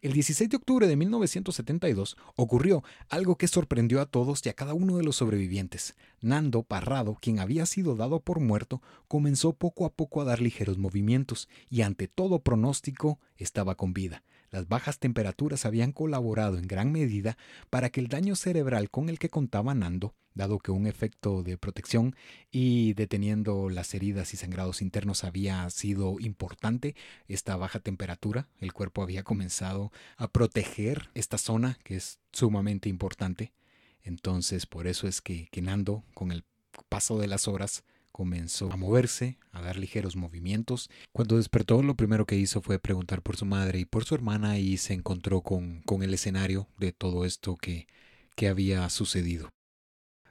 [0.01, 4.73] El 16 de octubre de 1972 ocurrió algo que sorprendió a todos y a cada
[4.73, 5.95] uno de los sobrevivientes.
[6.19, 10.77] Nando Parrado, quien había sido dado por muerto, comenzó poco a poco a dar ligeros
[10.77, 14.23] movimientos y ante todo pronóstico estaba con vida.
[14.51, 17.37] Las bajas temperaturas habían colaborado en gran medida
[17.69, 21.57] para que el daño cerebral con el que contaba Nando, dado que un efecto de
[21.57, 22.15] protección
[22.51, 26.95] y deteniendo las heridas y sangrados internos había sido importante,
[27.27, 33.53] esta baja temperatura, el cuerpo había comenzado a proteger esta zona que es sumamente importante.
[34.01, 36.43] Entonces, por eso es que, que Nando, con el
[36.87, 40.89] paso de las horas, comenzó a moverse, a dar ligeros movimientos.
[41.11, 44.59] Cuando despertó, lo primero que hizo fue preguntar por su madre y por su hermana
[44.59, 47.87] y se encontró con, con el escenario de todo esto que,
[48.35, 49.49] que había sucedido.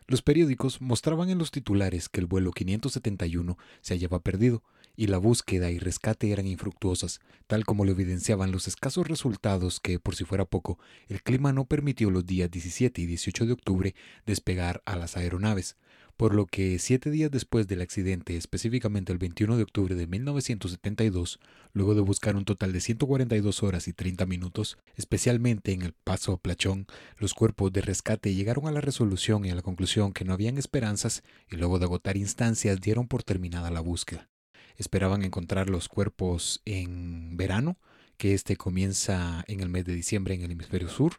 [0.06, 4.62] Los periódicos mostraban en los titulares que el vuelo 571 se hallaba perdido
[4.96, 10.00] y la búsqueda y rescate eran infructuosas, tal como lo evidenciaban los escasos resultados que,
[10.00, 13.94] por si fuera poco, el clima no permitió los días 17 y 18 de octubre
[14.24, 15.76] despegar a las aeronaves
[16.18, 21.38] por lo que siete días después del accidente, específicamente el 21 de octubre de 1972,
[21.72, 26.36] luego de buscar un total de 142 horas y 30 minutos, especialmente en el Paso
[26.36, 26.88] Plachón,
[27.18, 30.58] los cuerpos de rescate llegaron a la resolución y a la conclusión que no habían
[30.58, 34.28] esperanzas y luego de agotar instancias dieron por terminada la búsqueda.
[34.76, 37.78] Esperaban encontrar los cuerpos en verano,
[38.16, 41.12] que este comienza en el mes de diciembre en el hemisferio sur,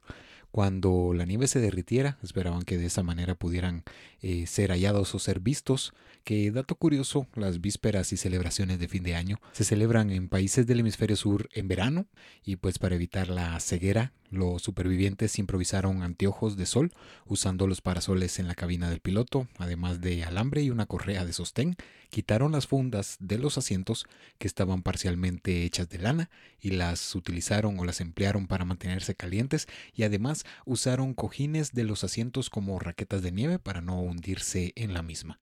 [0.52, 3.84] cuando la nieve se derritiera, esperaban que de esa manera pudieran
[4.22, 5.93] eh, ser hallados o ser vistos,
[6.24, 10.68] que dato curioso, las vísperas y celebraciones de fin de año se celebran en países
[10.68, 12.08] del hemisferio sur en verano
[12.43, 16.92] y pues para evitar la ceguera Los supervivientes improvisaron anteojos de sol
[17.26, 21.34] usando los parasoles en la cabina del piloto, además de alambre y una correa de
[21.34, 21.76] sostén.
[22.12, 24.06] Quitaron las fundas de los asientos
[24.38, 29.68] que estaban parcialmente hechas de lana y las utilizaron o las emplearon para mantenerse calientes
[29.96, 34.94] y además usaron cojines de los asientos como raquetas de nieve para no hundirse en
[34.94, 35.40] la misma.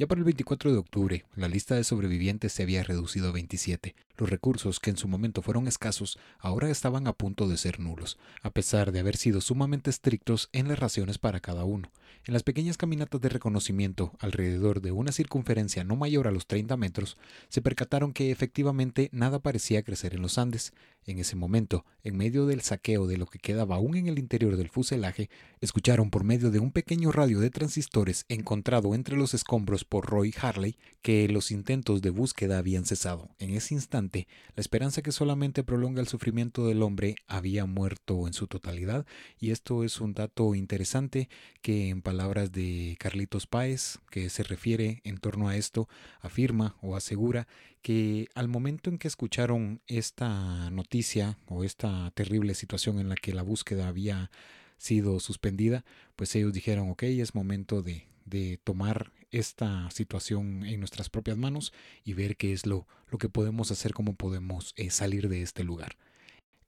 [0.00, 3.94] Ya para el 24 de octubre, la lista de sobrevivientes se había reducido a 27.
[4.20, 8.18] Los recursos, que en su momento fueron escasos, ahora estaban a punto de ser nulos,
[8.42, 11.90] a pesar de haber sido sumamente estrictos en las raciones para cada uno.
[12.26, 16.76] En las pequeñas caminatas de reconocimiento, alrededor de una circunferencia no mayor a los 30
[16.76, 17.16] metros,
[17.48, 20.74] se percataron que efectivamente nada parecía crecer en los Andes.
[21.06, 24.58] En ese momento, en medio del saqueo de lo que quedaba aún en el interior
[24.58, 25.30] del fuselaje,
[25.62, 30.34] escucharon por medio de un pequeño radio de transistores encontrado entre los escombros por Roy
[30.38, 33.30] Harley que los intentos de búsqueda habían cesado.
[33.38, 38.32] En ese instante, la esperanza que solamente prolonga el sufrimiento del hombre había muerto en
[38.32, 39.06] su totalidad,
[39.38, 41.28] y esto es un dato interesante
[41.62, 45.88] que en palabras de Carlitos Páez, que se refiere en torno a esto,
[46.20, 47.46] afirma o asegura
[47.82, 53.32] que al momento en que escucharon esta noticia o esta terrible situación en la que
[53.32, 54.30] la búsqueda había
[54.76, 55.84] sido suspendida,
[56.16, 61.72] pues ellos dijeron, ok, es momento de, de tomar esta situación en nuestras propias manos
[62.04, 65.64] y ver qué es lo, lo que podemos hacer, cómo podemos eh, salir de este
[65.64, 65.96] lugar.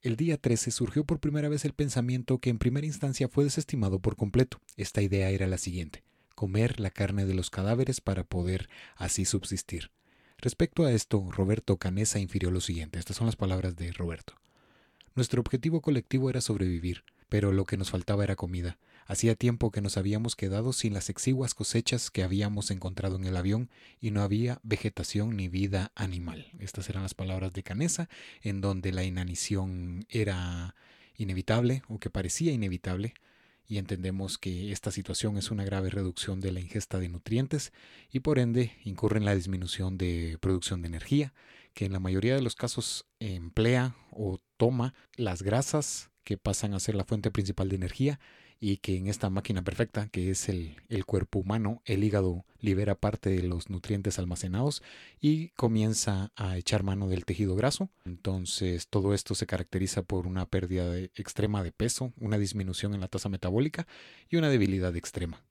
[0.02, 4.00] El día 13 surgió por primera vez el pensamiento que en primera instancia fue desestimado
[4.00, 4.60] por completo.
[4.76, 6.02] Esta idea era la siguiente,
[6.34, 9.90] comer la carne de los cadáveres para poder así subsistir.
[10.38, 14.34] Respecto a esto, Roberto Canesa infirió lo siguiente, estas son las palabras de Roberto.
[15.14, 18.78] Nuestro objetivo colectivo era sobrevivir, pero lo que nos faltaba era comida.
[19.06, 23.36] Hacía tiempo que nos habíamos quedado sin las exiguas cosechas que habíamos encontrado en el
[23.36, 26.46] avión y no había vegetación ni vida animal.
[26.58, 28.08] Estas eran las palabras de Canesa,
[28.42, 30.74] en donde la inanición era
[31.16, 33.14] inevitable o que parecía inevitable
[33.72, 37.72] y entendemos que esta situación es una grave reducción de la ingesta de nutrientes
[38.10, 41.32] y por ende incurre en la disminución de producción de energía,
[41.72, 46.80] que en la mayoría de los casos emplea o toma las grasas que pasan a
[46.80, 48.20] ser la fuente principal de energía
[48.64, 53.28] y que en esta máquina perfecta, que es el, cuerpo humano, el hígado libera parte
[53.28, 54.84] de los nutrientes almacenados
[55.20, 57.90] y comienza a echar mano del tejido graso.
[58.04, 63.08] Entonces todo esto se caracteriza por una pérdida extrema de peso, una disminución en la
[63.08, 63.88] tasa metabólica
[64.30, 65.42] y una debilidad extrema.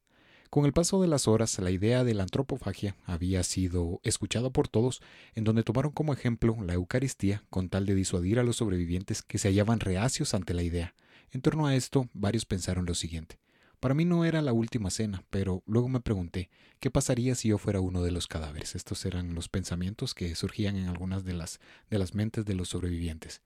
[0.49, 4.70] Con el paso de las horas, la idea de la antropofagia había sido escuchada por
[4.70, 5.01] todos,
[5.36, 9.38] en donde tomaron como ejemplo la Eucaristía con tal de disuadir a los sobrevivientes que
[9.38, 10.95] se hallaban reacios ante la idea.
[11.34, 13.39] En torno a esto, varios pensaron lo siguiente.
[13.79, 17.57] Para mí no era la última cena, pero luego me pregunté, ¿qué pasaría si yo
[17.57, 18.75] fuera uno de los cadáveres?
[18.75, 21.59] Estos eran los pensamientos que surgían en algunas de las,
[21.89, 23.41] de las mentes de los sobrevivientes.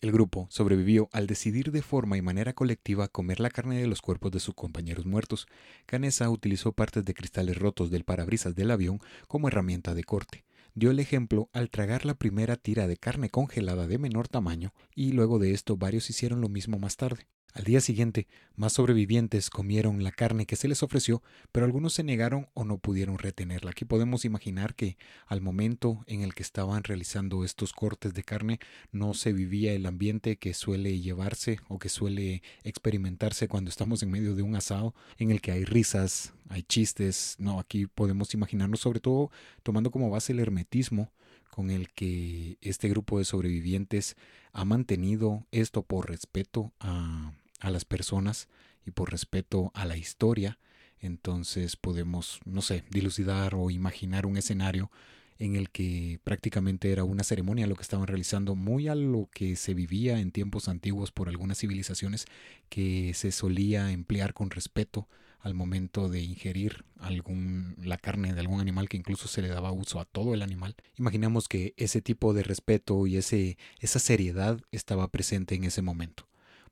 [0.00, 4.00] El grupo sobrevivió al decidir de forma y manera colectiva comer la carne de los
[4.00, 5.46] cuerpos de sus compañeros muertos.
[5.86, 10.44] Canesa utilizó partes de cristales rotos del parabrisas del avión como herramienta de corte
[10.78, 15.12] dio el ejemplo al tragar la primera tira de carne congelada de menor tamaño y
[15.12, 17.26] luego de esto varios hicieron lo mismo más tarde.
[17.54, 22.04] Al día siguiente, más sobrevivientes comieron la carne que se les ofreció, pero algunos se
[22.04, 23.70] negaron o no pudieron retenerla.
[23.70, 28.60] Aquí podemos imaginar que al momento en el que estaban realizando estos cortes de carne
[28.92, 34.10] no se vivía el ambiente que suele llevarse o que suele experimentarse cuando estamos en
[34.10, 37.36] medio de un asado en el que hay risas, hay chistes.
[37.38, 39.30] No, aquí podemos imaginarnos sobre todo
[39.62, 41.10] tomando como base el hermetismo
[41.58, 44.14] con el que este grupo de sobrevivientes
[44.52, 48.46] ha mantenido esto por respeto a, a las personas
[48.86, 50.60] y por respeto a la historia,
[51.00, 54.92] entonces podemos, no sé, dilucidar o imaginar un escenario
[55.40, 59.56] en el que prácticamente era una ceremonia lo que estaban realizando, muy a lo que
[59.56, 62.26] se vivía en tiempos antiguos por algunas civilizaciones
[62.68, 65.08] que se solía emplear con respeto
[65.40, 69.72] al momento de ingerir algún, la carne de algún animal que incluso se le daba
[69.72, 70.74] uso a todo el animal.
[70.96, 76.26] Imaginamos que ese tipo de respeto y ese, esa seriedad estaba presente en ese momento.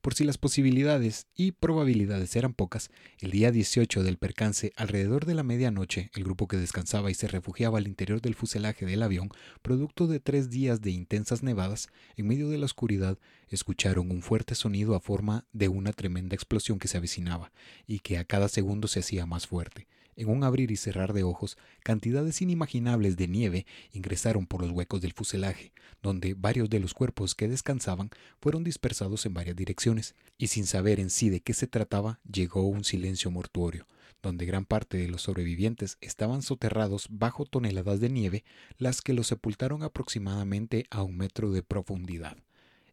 [0.06, 5.34] Por si las posibilidades y probabilidades eran pocas, el día 18 del percance, alrededor de
[5.34, 9.30] la medianoche, el grupo que descansaba y se refugiaba al interior del fuselaje del avión,
[9.62, 14.54] producto de tres días de intensas nevadas, en medio de la oscuridad, escucharon un fuerte
[14.54, 17.50] sonido a forma de una tremenda explosión que se avecinaba,
[17.84, 19.88] y que a cada segundo se hacía más fuerte.
[20.16, 25.02] En un abrir y cerrar de ojos, cantidades inimaginables de nieve ingresaron por los huecos
[25.02, 28.08] del fuselaje, donde varios de los cuerpos que descansaban
[28.40, 32.62] fueron dispersados en varias direcciones, y sin saber en sí de qué se trataba, llegó
[32.62, 33.86] un silencio mortuorio,
[34.22, 38.44] donde gran parte de los sobrevivientes estaban soterrados bajo toneladas de nieve,
[38.78, 42.38] las que los sepultaron aproximadamente a un metro de profundidad.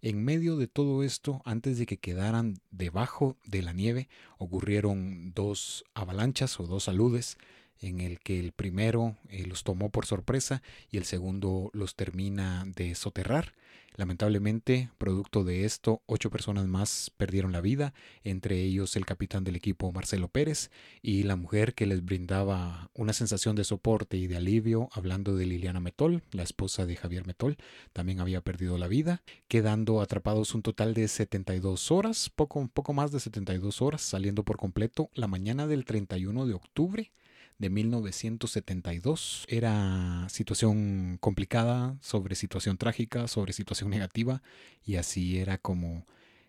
[0.04, 5.86] En medio de todo esto, antes de que quedaran debajo de la nieve, ocurrieron dos
[5.93, 7.38] avalanchas o dos aludes
[7.84, 12.63] en el que el primero eh, los tomó por sorpresa y el segundo los termina
[12.65, 13.53] de soterrar.
[13.95, 19.55] Lamentablemente, producto de esto, ocho personas más perdieron la vida, entre ellos el capitán del
[19.55, 20.71] equipo Marcelo Pérez
[21.03, 25.45] y la mujer que les brindaba una sensación de soporte y de alivio, hablando de
[25.45, 27.57] Liliana Metol, la esposa de Javier Metol,
[27.91, 33.11] también había perdido la vida, quedando atrapados un total de 72 horas, poco, poco más
[33.11, 37.11] de 72 horas, saliendo por completo la mañana del 31 de octubre
[37.58, 39.45] de 1972.
[39.47, 44.41] Era situación complicada sobre situación trágica, sobre situación negativa,
[44.84, 46.06] y así era como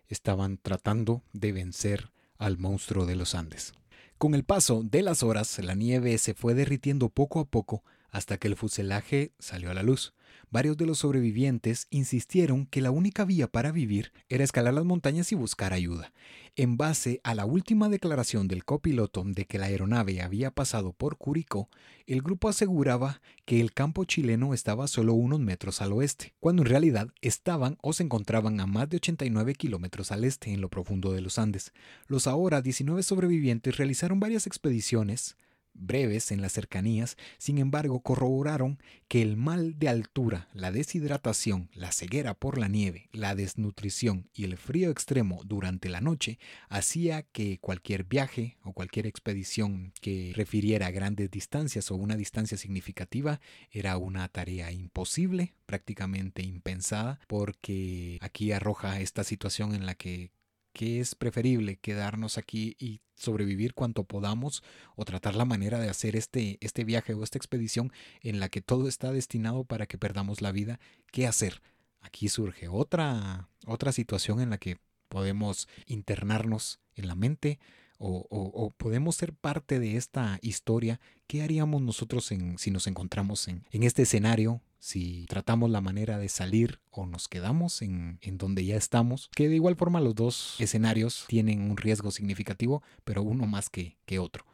[0.07, 3.73] estaban tratando de vencer al monstruo de los Andes.
[4.17, 8.37] Con el paso de las horas, la nieve se fue derritiendo poco a poco hasta
[8.37, 10.13] que el fuselaje salió a la luz.
[10.51, 15.31] Varios de los sobrevivientes insistieron que la única vía para vivir era escalar las montañas
[15.31, 16.13] y buscar ayuda.
[16.55, 21.17] En base a la última declaración del copiloto de que la aeronave había pasado por
[21.17, 21.69] Curicó,
[22.07, 26.69] el grupo aseguraba que el campo chileno estaba solo unos metros al oeste, cuando en
[26.69, 31.11] realidad estaban o se encontraban a más de 89 kilómetros al este en lo profundo
[31.11, 31.73] de los Andes.
[32.07, 35.35] Los ahora 19 sobrevivientes realizaron varias expediciones
[35.75, 41.91] breves en las cercanías, sin embargo, corroboraron que el mal de altura, la deshidratación, la
[41.91, 47.59] ceguera por la nieve, la desnutrición y el frío extremo durante la noche hacía que
[47.59, 53.39] cualquier viaje o cualquier expedición que refiriera a grandes distancias o una distancia significativa
[53.71, 60.31] era una tarea imposible, prácticamente impensada, porque aquí arroja esta situación en la que
[60.75, 64.61] que es preferible quedarnos aquí y sobrevivir cuanto podamos
[64.97, 68.59] o tratar la manera de hacer este, este viaje o esta expedición en la que
[68.61, 70.81] todo está destinado para que perdamos la vida,
[71.13, 71.61] ¿qué hacer?
[72.01, 77.57] Aquí surge otra, otra situación en la que podemos internarnos en la mente
[77.97, 80.99] o, podemos ser parte de esta historia.
[81.25, 86.17] ¿Qué haríamos nosotros en, si nos encontramos en, en este escenario si tratamos la manera
[86.17, 90.55] de salir o nos quedamos en, donde ya estamos, que de igual forma los dos
[90.59, 94.45] escenarios tienen un riesgo significativo, pero uno más que, otro.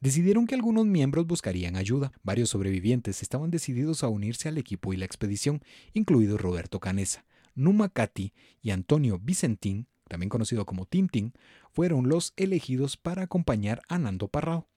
[0.00, 2.12] Decidieron que algunos miembros buscarían ayuda.
[2.22, 5.62] Varios sobrevivientes estaban decididos a unirse al equipo y la expedición,
[5.92, 7.24] incluido Roberto Canesa.
[7.54, 11.32] Numa Cati y Antonio Vicentín, también conocido como Tintín,
[11.72, 14.68] fueron los elegidos para acompañar a Nando Parrao.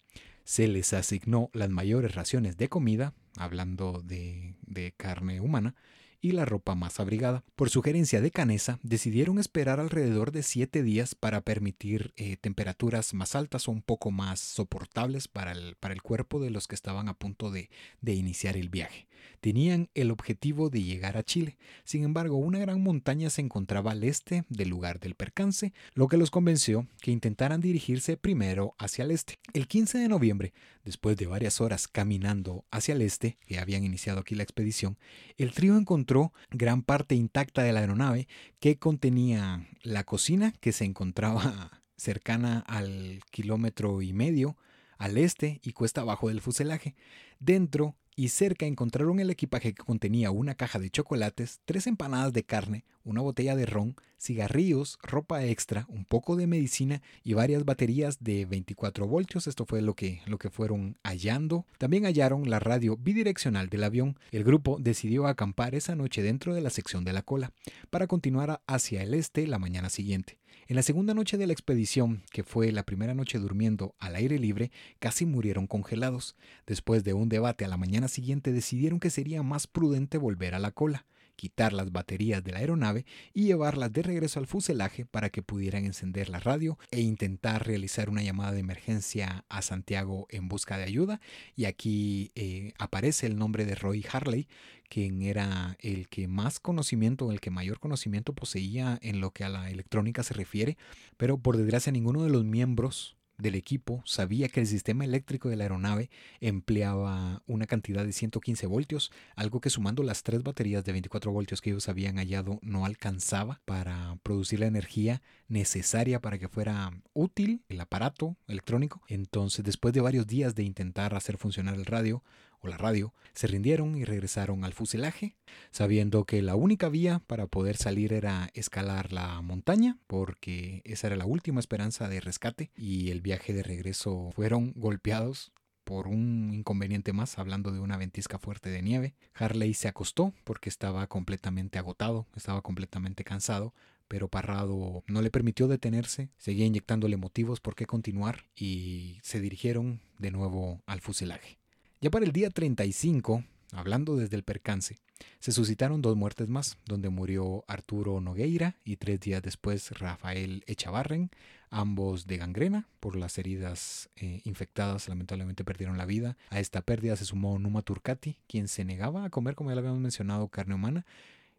[0.44, 5.76] Se les asignó las mayores raciones de comida, hablando de, de carne humana,
[6.22, 7.44] y la ropa más abrigada.
[7.56, 13.36] Por sugerencia de Canesa, decidieron esperar alrededor de siete días para permitir eh, temperaturas más
[13.36, 17.10] altas o un poco más soportables para el, para el cuerpo de los que estaban
[17.10, 17.70] a punto de,
[18.02, 19.08] de iniciar el viaje.
[19.40, 21.58] Tenían el objetivo de llegar a Chile.
[21.84, 26.18] Sin embargo, una gran montaña se encontraba al este del lugar del percance, lo que
[26.18, 29.40] los convenció que intentaran dirigirse primero hacia el este.
[29.54, 30.54] El 15 de noviembre,
[30.84, 34.98] después de varias horas caminando hacia el este, que habían iniciado aquí la expedición,
[35.38, 36.07] el trío encontró
[36.50, 38.28] gran parte intacta de la aeronave
[38.60, 44.58] que contenía la cocina que se encontraba cercana al kilómetro y medio
[44.98, 46.96] al este y cuesta abajo del fuselaje.
[47.40, 52.44] Dentro y cerca encontraron el equipaje que contenía una caja de chocolates, tres empanadas de
[52.44, 58.18] carne, una botella de ron, cigarrillos, ropa extra, un poco de medicina y varias baterías
[58.24, 59.46] de 24 voltios.
[59.46, 61.68] Esto fue lo que, lo que fueron hallando.
[61.78, 64.18] También hallaron la radio bidireccional del avión.
[64.32, 67.54] El grupo decidió acampar esa noche dentro de la sección de la cola
[67.92, 70.40] para continuar hacia el este la mañana siguiente.
[70.70, 74.38] En la segunda noche de la expedición, que fue la primera noche durmiendo al aire
[74.38, 76.36] libre, casi murieron congelados.
[76.66, 80.60] Después de un debate a la mañana siguiente decidieron que sería más prudente volver a
[80.60, 81.06] la cola,
[81.38, 85.86] quitar las baterías de la aeronave y llevarlas de regreso al fuselaje para que pudieran
[85.86, 90.84] encender la radio e intentar realizar una llamada de emergencia a Santiago en busca de
[90.84, 91.22] ayuda.
[91.56, 94.48] Y aquí eh, aparece el nombre de Roy Harley,
[94.90, 99.50] quien era el que más conocimiento, el que mayor conocimiento poseía en lo que a
[99.50, 100.78] la electrónica se refiere,
[101.18, 105.56] pero por desgracia ninguno de los miembros del equipo sabía que el sistema eléctrico de
[105.56, 106.10] la aeronave
[106.42, 111.62] empleaba una cantidad de 115 voltios, algo que sumando las tres baterías de 24 voltios
[111.62, 117.64] que ellos habían hallado no alcanzaba para producir la energía necesaria para que fuera útil
[117.70, 119.02] el aparato electrónico.
[119.08, 122.24] Entonces, después de varios días de intentar hacer funcionar el radio,
[122.60, 125.36] o la radio, se rindieron y regresaron al fuselaje,
[125.72, 131.16] sabiendo que la única vía para poder salir era escalar la montaña, porque esa era
[131.16, 135.52] la última esperanza de rescate y el viaje de regreso fueron golpeados
[135.84, 139.16] por un inconveniente más, hablando de una ventisca fuerte de nieve.
[139.34, 143.74] Harley se acostó porque estaba completamente agotado, estaba completamente cansado,
[144.10, 150.02] pero Parrado no le permitió detenerse, seguía inyectándole motivos por qué continuar y se dirigieron
[150.20, 151.58] de nuevo al fuselaje.
[152.00, 154.98] Ya para el día 35, hablando desde el percance,
[155.40, 161.32] se suscitaron dos muertes más, donde murió Arturo Nogueira y tres días después Rafael Echavarren,
[161.72, 166.38] ambos de gangrena por las heridas eh, infectadas, lamentablemente perdieron la vida.
[166.52, 169.80] A esta pérdida se sumó Numa Turcati, quien se negaba a comer, como ya lo
[169.80, 171.04] habíamos mencionado, carne humana.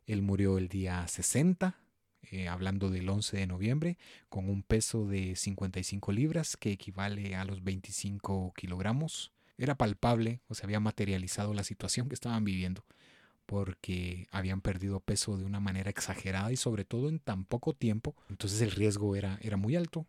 [0.07, 1.77] Él murió el día 60,
[2.31, 7.45] eh, hablando del 11 de noviembre, con un peso de 55 libras, que equivale a
[7.45, 9.33] los 25 kilogramos.
[9.59, 12.85] Era palpable, o se había materializado la situación que estaban viviendo
[13.49, 18.15] porque habían perdido peso de una manera exagerada y sobre todo en tan poco tiempo.
[18.29, 20.07] Entonces el riesgo era, era muy alto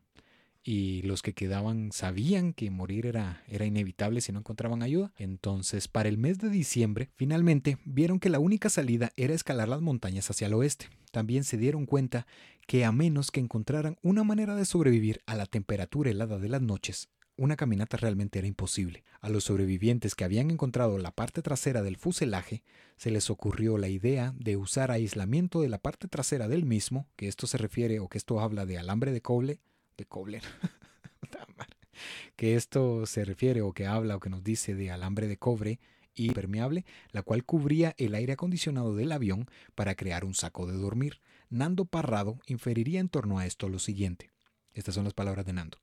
[0.62, 5.14] y los que quedaban sabían que morir era, era inevitable si no encontraban ayuda.
[5.18, 9.82] Entonces, para el mes de diciembre, finalmente vieron que la única salida era escalar las
[9.82, 10.90] montañas hacia el oeste.
[11.12, 12.28] También se dieron cuenta
[12.68, 16.62] que a menos que encontraran una manera de sobrevivir a la temperatura helada de las
[16.62, 19.06] noches, una caminata realmente era imposible.
[19.22, 22.64] A los sobrevivientes que habían encontrado la parte trasera del fuselaje,
[22.98, 27.30] se les ocurrió la idea de usar aislamiento de la parte trasera del mismo, que
[27.30, 29.62] esto se refiere o que esto habla de alambre de cobre,
[29.96, 30.42] de cobre,
[32.36, 35.80] que esto se refiere o que habla o que nos dice de alambre de cobre
[36.14, 40.74] y permeable, la cual cubría el aire acondicionado del avión para crear un saco de
[40.74, 41.22] dormir.
[41.50, 44.30] Nando Parrado inferiría en torno a esto lo siguiente.
[44.74, 45.78] Estas son las palabras de Nando.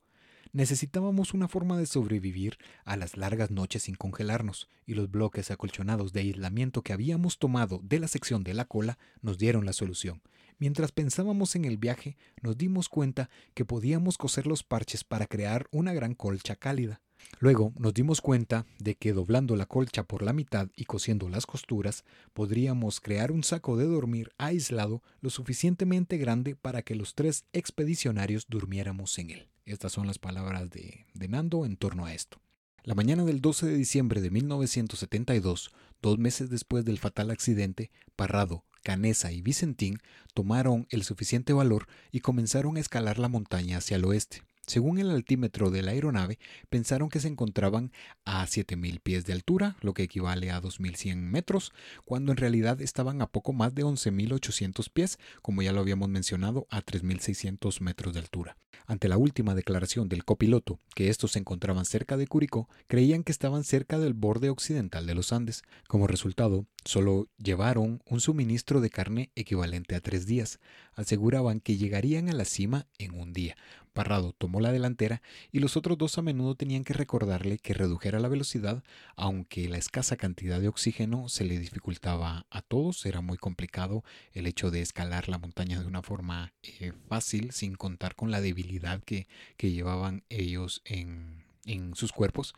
[0.53, 6.13] Necesitábamos una forma de sobrevivir a las largas noches sin congelarnos, y los bloques acolchonados
[6.13, 10.21] de aislamiento que habíamos tomado de la sección de la cola nos dieron la solución.
[10.59, 15.67] Mientras pensábamos en el viaje, nos dimos cuenta que podíamos coser los parches para crear
[15.71, 17.01] una gran colcha cálida.
[17.39, 21.45] Luego nos dimos cuenta de que doblando la colcha por la mitad y cosiendo las
[21.45, 22.03] costuras,
[22.33, 28.47] podríamos crear un saco de dormir aislado lo suficientemente grande para que los tres expedicionarios
[28.47, 29.49] durmiéramos en él.
[29.65, 32.39] Estas son las palabras de, Nando en torno a esto.
[32.83, 35.71] La mañana del 12 de diciembre de 1972,
[36.01, 39.99] dos meses después del fatal accidente, Parrado, Canesa y Vicentín
[40.33, 44.41] tomaron el suficiente valor y comenzaron a escalar la montaña hacia el oeste.
[44.67, 46.39] Según el altímetro de la aeronave,
[46.69, 47.93] pensaron que se encontraban
[48.25, 51.71] a 7.000 pies de altura, lo que equivale a 2.100 metros,
[52.03, 56.67] cuando en realidad estaban a poco más de 11.800 pies, como ya lo habíamos mencionado,
[56.69, 58.57] a 3.600 metros de altura.
[58.85, 63.31] Ante la última declaración del copiloto, que estos se encontraban cerca de Curicó, creían que
[63.31, 65.63] estaban cerca del borde occidental de los Andes.
[65.87, 70.59] Como resultado, solo llevaron un suministro de carne equivalente a tres días.
[70.93, 73.57] Aseguraban que llegarían a la cima en un día,
[73.97, 78.19] Parrado tomó la delantera y los otros dos a menudo tenían que recordarle que redujera
[78.19, 78.83] la velocidad,
[79.15, 83.07] aunque la escasa cantidad de oxígeno se le dificultaba a todos.
[83.07, 87.73] Era muy complicado el hecho de escalar la montaña de una forma eh, fácil, sin
[87.73, 89.27] contar con la debilidad que,
[89.57, 92.53] que llevaban ellos en, en sus cuerpos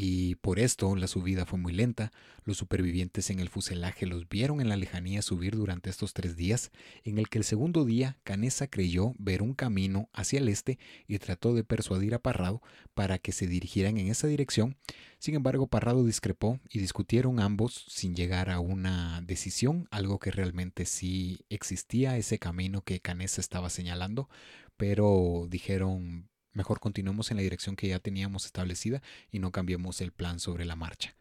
[0.00, 2.12] y por esto la subida fue muy lenta.
[2.44, 6.70] Los supervivientes en el fuselaje los vieron en la lejanía subir durante estos tres días,
[7.02, 10.78] en el que el segundo día Canesa creyó ver un camino hacia el este
[11.08, 12.62] y trató de persuadir a Parrado
[12.94, 14.76] para que se dirigieran en esa dirección.
[15.18, 20.86] Sin embargo, Parrado discrepó y discutieron ambos sin llegar a una decisión, algo que realmente
[20.86, 24.28] sí existía, ese camino que Canesa estaba señalando,
[24.76, 26.28] pero dijeron
[26.58, 29.00] Mejor continuemos en la dirección que ya teníamos establecida
[29.30, 31.14] y no cambiemos el plan sobre la marcha.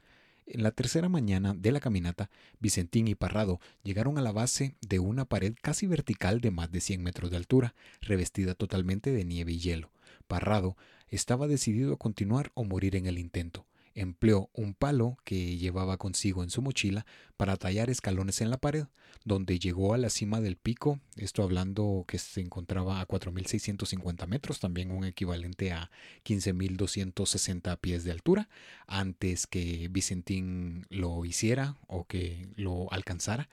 [0.47, 4.97] En la tercera mañana de la caminata, Vicentín y Parrado llegaron a la base de
[4.97, 9.51] una pared casi vertical de más de 100 metros de altura, revestida totalmente de nieve
[9.51, 9.91] y hielo.
[10.25, 10.75] Parrado
[11.07, 13.67] estaba decidido a continuar o morir en el intento
[13.97, 18.85] empleó un palo que llevaba consigo en su mochila para tallar escalones en la pared,
[19.25, 24.59] donde llegó a la cima del pico, esto hablando que se encontraba a 4.650 metros,
[24.59, 25.89] también un equivalente a
[26.23, 28.49] 15.260 pies de altura,
[28.85, 33.49] antes que Vicentín lo hiciera o que lo alcanzara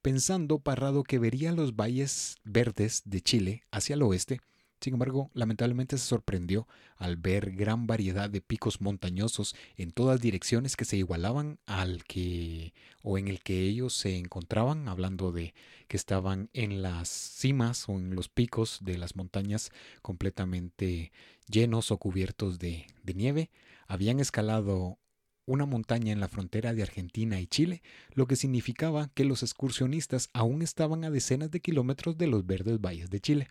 [0.00, 4.42] pensando Parrado que vería los valles verdes de Chile hacia el oeste
[4.84, 6.68] sin embargo, lamentablemente se sorprendió
[6.98, 12.74] al ver gran variedad de picos montañosos en todas direcciones que se igualaban al que
[13.02, 15.54] o en el que ellos se encontraban, hablando de
[15.88, 19.70] que estaban en las cimas o en los picos de las montañas
[20.02, 21.12] completamente
[21.48, 23.50] llenos o cubiertos de, nieve.
[23.88, 24.98] Habían escalado
[25.46, 27.82] una montaña en la frontera de Argentina y Chile,
[28.12, 32.78] lo que significaba que los excursionistas aún estaban a decenas de kilómetros de los verdes
[32.82, 33.48] valles de Chile.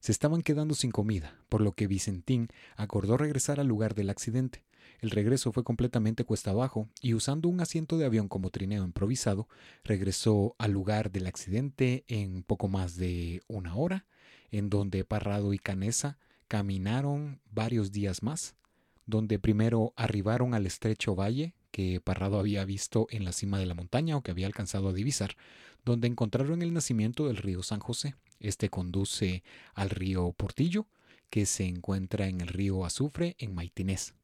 [0.00, 4.64] Se estaban quedando sin comida, por lo que Vicentín acordó regresar al lugar del accidente.
[5.00, 9.48] El regreso fue completamente cuesta abajo y usando un asiento de avión como trineo improvisado,
[9.84, 14.06] regresó al lugar del accidente en poco más de una hora,
[14.50, 16.18] en donde Parrado y Canesa
[16.48, 18.54] caminaron varios días más,
[19.06, 23.74] donde primero arribaron al estrecho valle que Parrado había visto en la cima de la
[23.74, 25.36] montaña o que había alcanzado a divisar,
[25.84, 28.14] donde encontraron el nacimiento del río San José.
[28.40, 29.42] Este conduce
[29.74, 30.86] al río Portillo,
[31.30, 34.14] que se encuentra en el río Azufre en Maitinés.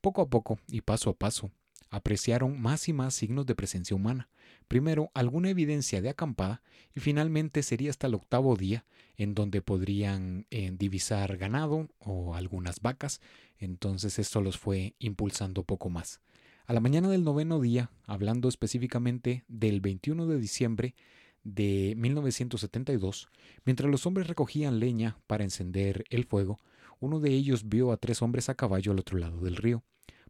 [0.00, 1.50] Poco a poco y paso a paso,
[1.90, 4.28] apreciaron más y más signos de presencia humana.
[4.68, 6.62] Primero, alguna evidencia de acampada
[6.94, 8.84] y finalmente sería hasta el octavo día
[9.16, 13.20] en donde podrían eh, divisar ganado o algunas vacas.
[13.58, 16.20] Entonces esto los fue impulsando poco más.
[16.66, 20.94] A la mañana del noveno día, hablando específicamente del 21 de diciembre
[21.44, 23.28] de 1972,
[23.64, 26.58] mientras los hombres recogían leña para encender el fuego,
[27.00, 29.82] uno de ellos vio a tres hombres a caballo al otro lado del río.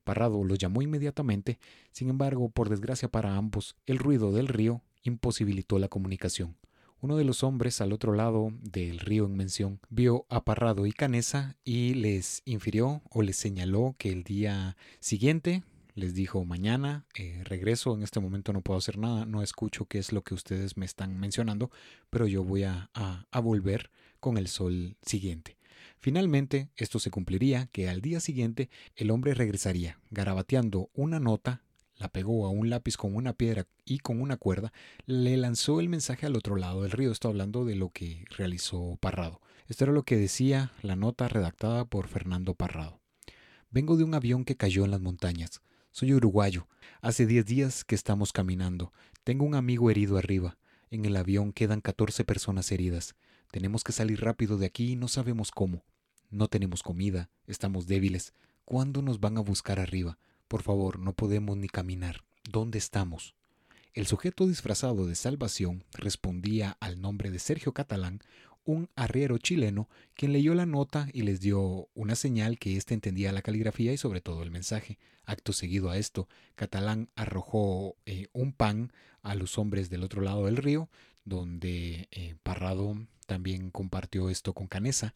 [0.05, 1.59] Parrado los llamó inmediatamente,
[1.93, 6.57] sin embargo, por desgracia para ambos, el ruido del río imposibilitó la comunicación.
[7.03, 10.93] Uno de los hombres al otro lado del río en mención vio a Parrado y
[10.93, 15.63] Canesa y les infirió o les señaló que el día siguiente
[15.95, 19.99] les dijo mañana eh, regreso, en este momento no puedo hacer nada, no escucho qué
[19.99, 21.71] es lo que ustedes me están mencionando,
[22.11, 25.57] pero yo voy a, a, volver con el sol siguiente.
[25.99, 31.63] Finalmente, esto se cumpliría que al día siguiente el hombre regresaría, garabateando una nota,
[31.97, 34.73] la pegó a un lápiz con una piedra y con una cuerda,
[35.05, 37.13] le lanzó el mensaje al otro lado del río.
[37.13, 39.41] Estoy hablando de lo que realizó Parrado.
[39.69, 43.01] Esto era lo que decía la nota redactada por Fernando Parrado.
[43.71, 45.61] Vengo de un avión que cayó en las montañas.
[45.93, 46.69] Soy uruguayo.
[47.01, 48.93] Hace diez días que estamos caminando.
[49.25, 50.57] Tengo un amigo herido arriba.
[50.89, 53.17] En el avión quedan catorce personas heridas.
[53.51, 55.85] Tenemos que salir rápido de aquí y no sabemos cómo.
[56.31, 58.35] No tenemos comida, estamos débiles.
[58.65, 60.17] ¿Cuándo nos van a buscar arriba?
[60.47, 62.23] Por favor, no podemos ni caminar.
[62.49, 63.35] ¿Dónde estamos?
[63.93, 68.21] El sujeto disfrazado de salvación respondía al nombre de Sergio Catalán,
[68.65, 73.33] un arriero chileno, quien leyó la nota y les dio una señal que éste entendía
[73.33, 74.99] la caligrafía y sobre todo el mensaje.
[75.25, 78.93] Acto seguido a esto, Catalán arrojó eh, un pan
[79.23, 80.89] a los hombres del otro lado del río,
[81.25, 82.97] donde eh, Parrado
[83.27, 85.15] también compartió esto con Canesa.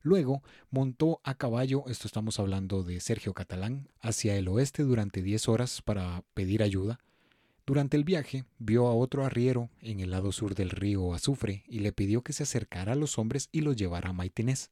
[0.00, 5.48] Luego montó a caballo, esto estamos hablando de Sergio Catalán, hacia el oeste durante 10
[5.48, 6.98] horas para pedir ayuda.
[7.64, 11.78] Durante el viaje vio a otro arriero en el lado sur del río Azufre y
[11.78, 14.70] le pidió que se acercara a los hombres y los llevara a Maitinés.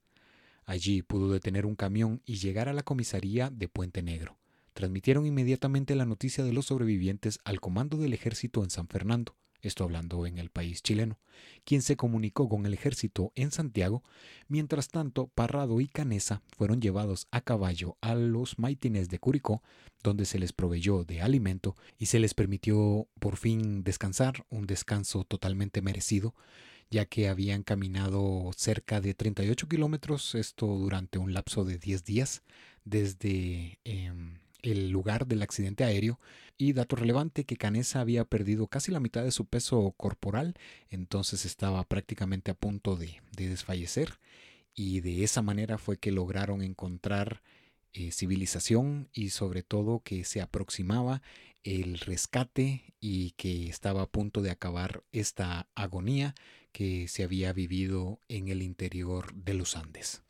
[0.64, 4.38] Allí pudo detener un camión y llegar a la comisaría de Puente Negro.
[4.72, 9.84] Transmitieron inmediatamente la noticia de los sobrevivientes al comando del ejército en San Fernando esto
[9.84, 11.18] hablando en el país chileno,
[11.64, 14.02] quien se comunicó con el ejército en Santiago,
[14.48, 19.62] mientras tanto Parrado y Canesa fueron llevados a caballo a los maitines de Curicó,
[20.02, 25.24] donde se les proveyó de alimento y se les permitió por fin descansar, un descanso
[25.24, 26.34] totalmente merecido,
[26.90, 32.42] ya que habían caminado cerca de 38 kilómetros, esto durante un lapso de 10 días,
[32.84, 33.78] desde...
[33.84, 36.18] Em, el lugar del accidente aéreo
[36.56, 40.54] y dato relevante que Canesa había perdido casi la mitad de su peso corporal,
[40.88, 44.18] entonces estaba prácticamente a punto de, desfallecer
[44.74, 47.42] y de esa manera fue que lograron encontrar
[47.92, 51.22] eh, civilización y sobre todo que se aproximaba
[51.64, 56.34] el rescate y que estaba a punto de acabar esta agonía
[56.72, 60.22] que se había vivido en el interior de los Andes.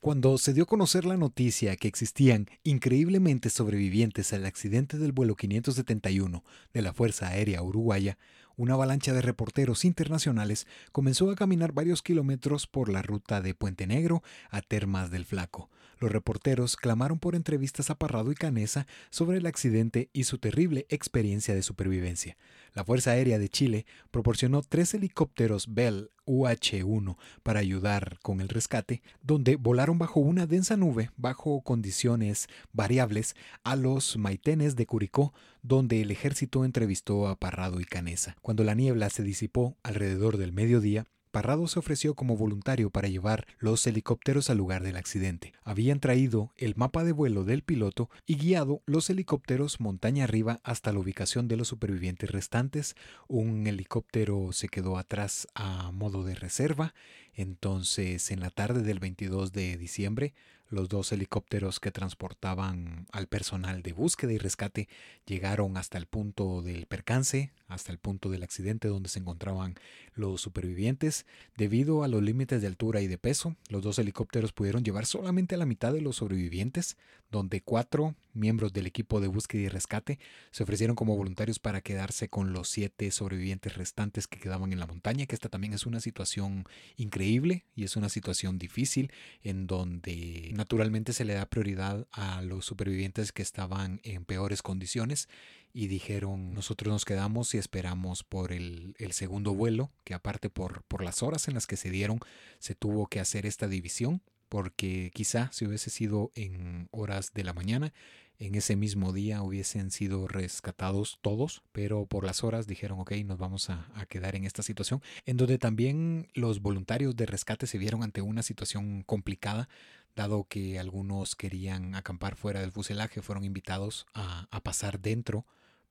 [0.00, 5.36] Cuando se dio a conocer la noticia que existían increíblemente sobrevivientes al accidente del vuelo
[5.36, 8.18] 571 de la Fuerza Aérea Uruguaya,
[8.56, 13.86] una avalancha de reporteros internacionales comenzó a caminar varios kilómetros por la ruta de Puente
[13.86, 15.70] Negro a Termas del Flaco.
[15.98, 20.86] Los reporteros clamaron por entrevistas a Parrado y Canesa sobre el accidente y su terrible
[20.90, 22.36] experiencia de supervivencia.
[22.74, 29.02] La Fuerza Aérea de Chile proporcionó tres helicópteros Bell UH-1 para ayudar con el rescate,
[29.22, 36.02] donde volaron bajo una densa nube, bajo condiciones variables, a los maitenes de Curicó, donde
[36.02, 38.36] el ejército entrevistó a Parrado y Canesa.
[38.42, 41.06] Cuando la niebla se disipó alrededor del mediodía,
[41.36, 45.52] Parrado se ofreció como voluntario para llevar los helicópteros al lugar del accidente.
[45.64, 50.94] Habían traído el mapa de vuelo del piloto y guiado los helicópteros montaña arriba hasta
[50.94, 52.96] la ubicación de los supervivientes restantes.
[53.28, 56.94] Un helicóptero se quedó atrás a modo de reserva
[57.34, 60.32] Entonces, en la tarde del 22 de diciembre,
[60.68, 64.88] los dos helicópteros que transportaban al personal de búsqueda y rescate
[65.26, 69.74] llegaron hasta el punto del percance, hasta el punto del accidente donde se encontraban
[70.14, 71.26] los supervivientes.
[71.56, 75.54] Debido a los límites de altura y de peso, los dos helicópteros pudieron llevar solamente
[75.54, 76.96] a la mitad de los sobrevivientes,
[77.30, 80.18] donde cuatro miembros del equipo de búsqueda y rescate
[80.50, 84.86] se ofrecieron como voluntarios para quedarse con los siete sobrevivientes restantes que quedaban en la
[84.86, 86.64] montaña, que esta también es una situación
[86.96, 89.10] increíble y es una situación difícil
[89.42, 95.28] en donde naturalmente se le da prioridad a los supervivientes que estaban en peores condiciones
[95.72, 101.04] y dijeron nosotros nos quedamos y esperamos por el, segundo vuelo, que aparte por, por
[101.04, 102.18] las horas en las que se dieron
[102.58, 107.52] se tuvo que hacer esta división porque quizá si hubiese sido en horas de la
[107.52, 107.92] mañana,
[108.38, 113.38] en ese mismo día hubiesen sido rescatados todos, pero por las horas dijeron, ok, nos
[113.38, 117.78] vamos a, a, quedar en esta situación, en donde también los voluntarios de rescate se
[117.78, 119.68] vieron ante una situación complicada
[120.16, 125.46] dado que algunos querían acampar fuera del fuselaje, fueron invitados a, pasar dentro,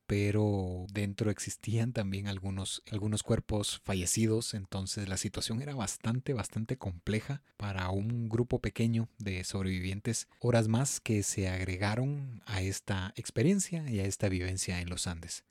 [0.08, 2.84] pero dentro existían también algunos,
[3.24, 10.28] cuerpos fallecidos, entonces la situación era bastante, bastante compleja para un grupo pequeño de sobrevivientes,
[10.40, 15.46] horas más que se agregaron a esta experiencia y a esta vivencia en los Andes.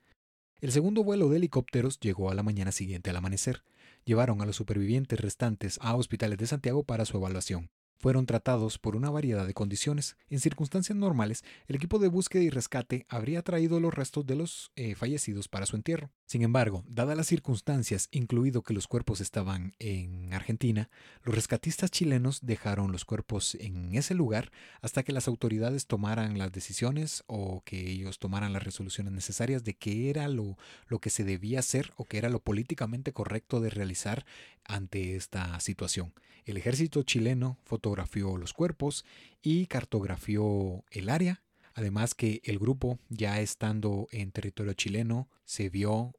[0.59, 3.63] El segundo vuelo de helicópteros llegó a la mañana siguiente al amanecer.
[4.03, 8.95] Llevaron a los supervivientes restantes a hospitales de Santiago para su evaluación fueron tratados por
[8.95, 10.17] una variedad de condiciones.
[10.29, 14.71] En circunstancias normales, el equipo de búsqueda y rescate habría traído los restos de los
[14.75, 16.11] eh, fallecidos para su entierro.
[16.25, 20.89] Sin embargo, dadas las circunstancias, incluido que los cuerpos estaban en Argentina,
[21.23, 26.51] los rescatistas chilenos dejaron los cuerpos en ese lugar hasta que las autoridades tomaran las
[26.51, 31.23] decisiones o que ellos tomaran las resoluciones necesarias de qué era lo, lo que se
[31.23, 34.25] debía hacer o qué era lo políticamente correcto de realizar
[34.63, 36.13] ante esta situación.
[36.45, 39.05] El ejército chileno fotografió los cuerpos
[39.43, 41.43] y cartografió el área.
[41.75, 46.13] Además que el grupo, ya estando en territorio chileno, se vio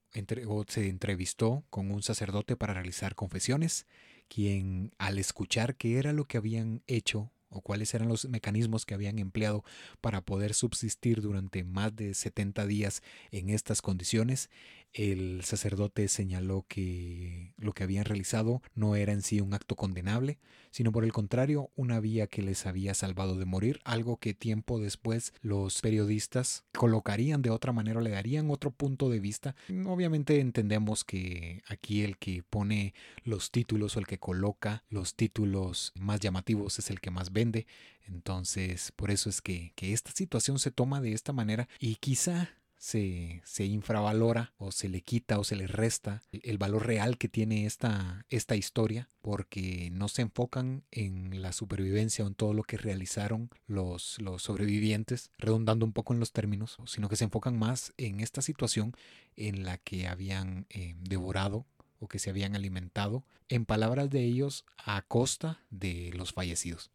[0.46, 3.86] o se entrevistó con un sacerdote para realizar confesiones,
[4.28, 8.94] quien al escuchar qué era lo que habían hecho o cuáles eran los mecanismos que
[8.94, 9.64] habían empleado
[10.00, 13.02] para poder subsistir durante más de 70 días
[13.32, 14.50] en estas condiciones,
[14.92, 20.38] el sacerdote señaló que lo que habían realizado no era en sí un acto condenable,
[20.70, 24.78] sino por el contrario una vía que les había salvado de morir, algo que tiempo
[24.78, 29.54] después los periodistas colocarían de otra manera, le darían otro punto de vista.
[29.86, 35.92] Obviamente entendemos que aquí el que pone los títulos o el que coloca los títulos
[35.98, 37.66] más llamativos es el que más vende,
[38.06, 42.50] entonces por eso es que, que esta situación se toma de esta manera y quizá
[42.78, 47.28] se, se, infravalora o se le quita o se le resta el valor real que
[47.28, 52.62] tiene esta, esta historia porque no se enfocan en la supervivencia o en todo lo
[52.62, 57.58] que realizaron los, los sobrevivientes, redundando un poco en los términos, sino que se enfocan
[57.58, 58.92] más en esta situación
[59.36, 61.66] en la que habían eh, devorado
[61.98, 66.90] o que se habían alimentado, en palabras de ellos, a costa de los fallecidos.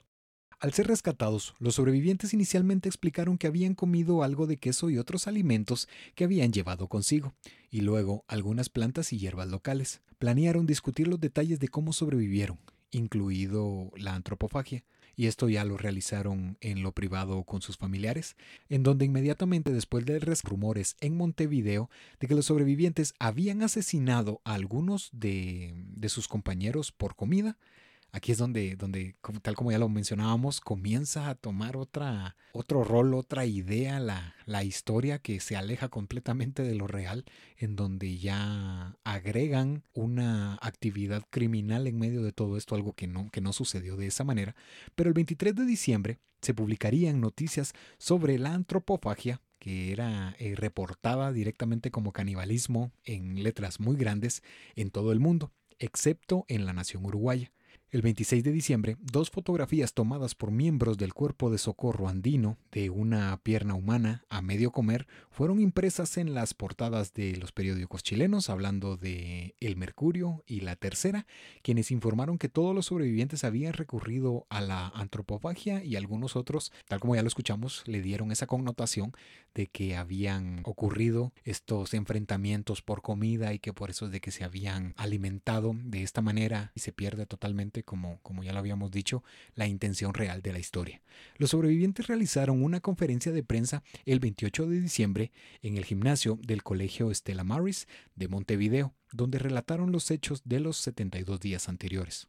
[0.61, 5.25] Al ser rescatados, los sobrevivientes inicialmente explicaron que habían comido algo de queso y otros
[5.25, 7.33] alimentos que habían llevado consigo,
[7.71, 10.01] y luego algunas plantas y hierbas locales.
[10.19, 12.59] Planearon discutir los detalles de cómo sobrevivieron,
[12.91, 14.83] incluido la antropofagia,
[15.15, 18.35] y esto ya lo realizaron en lo privado con sus familiares,
[18.69, 21.89] en donde inmediatamente después de rumores en Montevideo
[22.19, 27.57] de que los sobrevivientes habían asesinado a algunos de, de sus compañeros por comida,
[28.11, 33.13] aquí es donde, donde tal como ya lo mencionábamos, comienza a tomar otra, otro rol,
[33.13, 37.25] otra idea, la, la historia que se aleja completamente de lo real,
[37.57, 43.29] en donde ya agregan una actividad criminal en medio de todo esto, algo que no,
[43.31, 44.55] que no sucedió de esa manera.
[44.95, 51.31] Pero el 23 de diciembre se publicarían noticias sobre la antropofagia que era eh, reportada
[51.31, 54.41] directamente como canibalismo en letras muy grandes
[54.75, 57.51] en todo el mundo, excepto en la nación uruguaya.
[57.91, 62.89] El 26 de diciembre, dos fotografías tomadas por miembros del cuerpo de socorro andino de
[62.89, 68.49] una pierna humana a medio comer fueron impresas en las portadas de los periódicos chilenos
[68.49, 71.27] hablando de El Mercurio y La Tercera,
[71.63, 77.01] quienes informaron que todos los sobrevivientes habían recurrido a la antropofagia y algunos otros, tal
[77.01, 79.11] como ya lo escuchamos, le dieron esa connotación
[79.53, 84.31] de que habían ocurrido estos enfrentamientos por comida y que por eso es de que
[84.31, 88.91] se habían alimentado de esta manera y se pierde totalmente como, como ya lo habíamos
[88.91, 89.23] dicho,
[89.55, 91.01] la intención real de la historia.
[91.37, 95.31] Los sobrevivientes realizaron una conferencia de prensa el 28 de diciembre
[95.61, 100.77] en el gimnasio del Colegio Stella Maris de Montevideo, donde relataron los hechos de los
[100.77, 102.27] 72 días anteriores.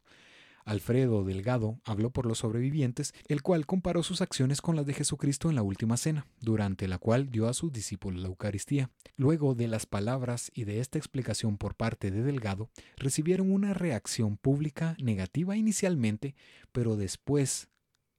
[0.65, 5.49] Alfredo Delgado habló por los sobrevivientes, el cual comparó sus acciones con las de Jesucristo
[5.49, 8.89] en la última cena, durante la cual dio a sus discípulos la Eucaristía.
[9.15, 14.37] Luego de las palabras y de esta explicación por parte de Delgado, recibieron una reacción
[14.37, 16.35] pública negativa inicialmente,
[16.71, 17.69] pero después,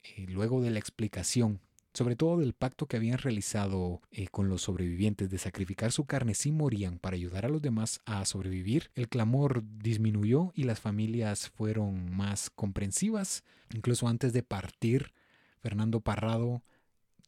[0.02, 1.60] eh, luego de la explicación
[1.94, 6.34] sobre todo del pacto que habían realizado eh, con los sobrevivientes de sacrificar su carne
[6.34, 11.50] si morían para ayudar a los demás a sobrevivir, el clamor disminuyó y las familias
[11.50, 13.44] fueron más comprensivas.
[13.72, 15.12] Incluso antes de partir,
[15.60, 16.62] Fernando Parrado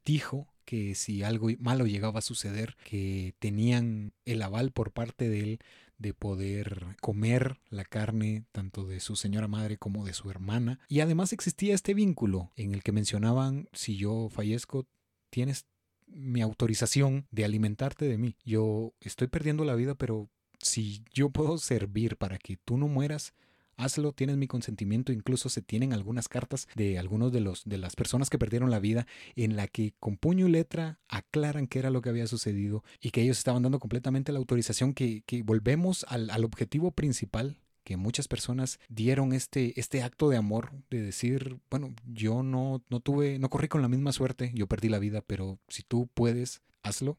[0.05, 5.41] dijo que si algo malo llegaba a suceder, que tenían el aval por parte de
[5.41, 5.59] él
[5.99, 10.81] de poder comer la carne tanto de su señora madre como de su hermana.
[10.89, 14.87] Y además existía este vínculo en el que mencionaban, si yo fallezco,
[15.31, 15.67] tienes
[16.07, 18.37] mi autorización de alimentarte de mí.
[18.45, 23.35] Yo estoy perdiendo la vida, pero si yo puedo servir para que tú no mueras,
[23.77, 27.97] hazlo, tienes mi consentimiento, incluso se tienen algunas cartas de algunos de los de las
[27.97, 31.91] personas que perdieron la vida en la que con puño y letra aclaran qué era
[31.91, 36.31] lo que había sucedido y que ellos estaban dando completamente la autorización que, volvemos al,
[36.31, 41.95] al objetivo principal que muchas personas dieron este, este acto de amor, de decir, bueno,
[42.05, 45.61] yo no, no tuve, no corrí con la misma suerte, yo perdí la vida, pero
[45.69, 47.17] si tú puedes, hazlo.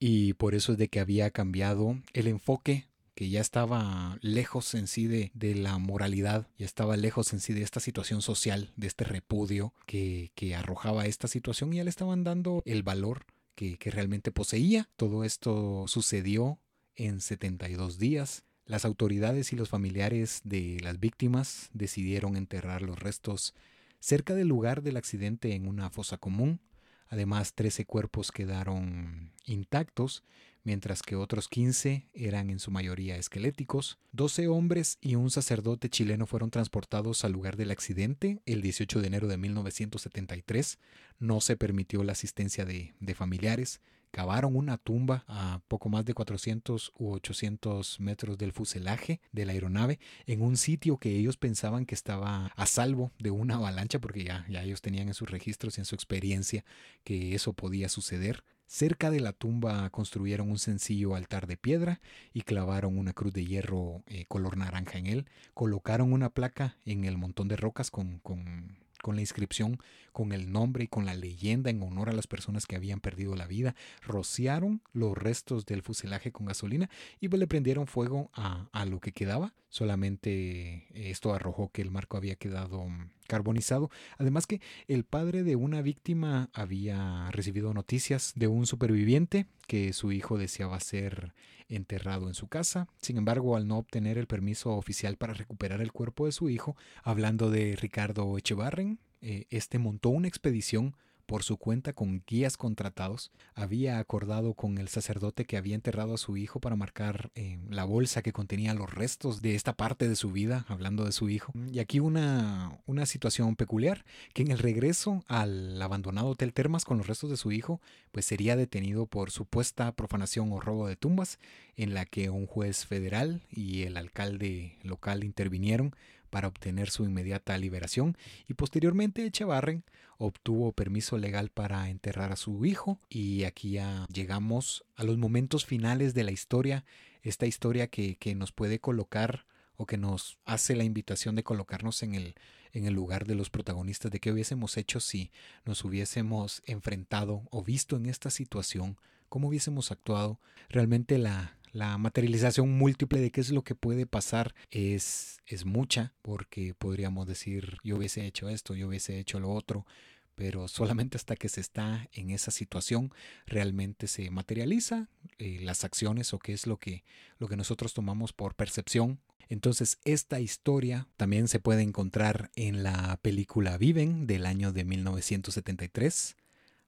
[0.00, 4.86] Y por eso es de que había cambiado el enfoque que ya estaba lejos en
[4.86, 9.04] sí de, la moralidad, ya estaba lejos en sí de esta situación social, de este
[9.04, 14.32] repudio que, arrojaba esta situación y ya le estaban dando el valor que, que realmente
[14.32, 14.88] poseía.
[14.96, 16.58] Todo esto sucedió
[16.96, 18.44] en 72 días.
[18.66, 23.54] Las autoridades y los familiares de las víctimas decidieron enterrar los restos
[24.00, 26.60] cerca del lugar del accidente en una fosa común.
[27.08, 30.24] Además, 13 cuerpos quedaron intactos
[30.64, 33.98] mientras que otros 15 eran en su mayoría esqueléticos.
[34.12, 39.06] 12 hombres y un sacerdote chileno fueron transportados al lugar del accidente el 18 de
[39.06, 40.78] enero de 1973.
[41.18, 43.80] No se permitió la asistencia de, de familiares.
[44.10, 49.52] Cavaron una tumba a poco más de 400 u 800 metros del fuselaje de la
[49.52, 54.24] aeronave en un sitio que ellos pensaban que estaba a salvo de una avalancha porque
[54.24, 56.64] ya, ya ellos tenían en sus registros y en su experiencia
[57.04, 58.42] que eso podía suceder.
[58.72, 62.00] Cerca de la tumba construyeron un sencillo altar de piedra
[62.32, 65.26] y clavaron una cruz de hierro eh, color naranja en él.
[65.54, 69.78] Colocaron una placa en el montón de rocas con, con con la inscripción,
[70.12, 73.34] con el nombre y con la leyenda en honor a las personas que habían perdido
[73.34, 76.90] la vida, rociaron los restos del fuselaje con gasolina
[77.20, 79.54] y pues le prendieron fuego a, a lo que quedaba.
[79.70, 83.88] Solamente esto arrojó que el marco había quedado mm, carbonizado.
[84.18, 90.10] Además que el padre de una víctima había recibido noticias de un superviviente que su
[90.10, 91.34] hijo deseaba ser
[91.68, 92.88] enterrado en su casa.
[93.00, 96.76] Sin embargo, al no obtener el permiso oficial para recuperar el cuerpo de su hijo,
[97.04, 100.96] hablando de Ricardo Echevarren, eh, este montó una expedición
[101.30, 106.18] por su cuenta con guías contratados, había acordado con el sacerdote que había enterrado a
[106.18, 110.16] su hijo para marcar eh, la bolsa que contenía los restos de esta parte de
[110.16, 111.52] su vida, hablando de su hijo.
[111.70, 114.04] Y aquí una, una situación peculiar,
[114.34, 117.80] que en el regreso al abandonado Hotel Termas con los restos de su hijo,
[118.10, 121.38] pues sería detenido por supuesta profanación o robo de tumbas,
[121.76, 125.94] en la que un juez federal y el alcalde local intervinieron
[126.30, 128.16] para obtener su inmediata liberación
[128.48, 129.84] y posteriormente Echevarren
[130.18, 135.66] obtuvo permiso legal para enterrar a su hijo y aquí ya llegamos a los momentos
[135.66, 136.84] finales de la historia,
[137.22, 139.46] esta historia que, que nos puede colocar
[139.76, 142.34] o que nos hace la invitación de colocarnos en el,
[142.72, 145.32] en el lugar de los protagonistas de qué hubiésemos hecho si
[145.64, 148.98] nos hubiésemos enfrentado o visto en esta situación,
[149.30, 150.38] cómo hubiésemos actuado.
[150.68, 156.14] Realmente la, la materialización múltiple de qué es lo que puede pasar es, es mucha,
[156.22, 159.86] porque podríamos decir yo hubiese hecho esto, yo hubiese hecho lo otro,
[160.34, 163.12] pero solamente hasta que se está en esa situación
[163.46, 167.04] realmente se materializa eh, las acciones o qué es lo que,
[167.38, 169.20] lo que nosotros tomamos por percepción.
[169.50, 176.36] Entonces esta historia también se puede encontrar en la película Viven del año de 1973.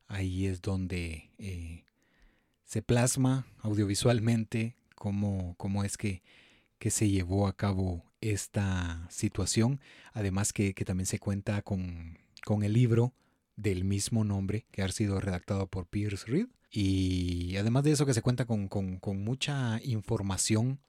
[0.09, 1.85] Ahí es donde eh,
[2.73, 6.23] se plasma audiovisualmente cómo, cómo es que,
[6.79, 9.79] que, se llevó a cabo esta situación.
[10.15, 12.17] Además que, también se cuenta con,
[12.47, 13.13] con, el libro
[13.57, 16.47] del mismo nombre que ha sido redactado por Pierce Reed.
[16.71, 20.81] Y además de eso que se cuenta con, con, mucha información,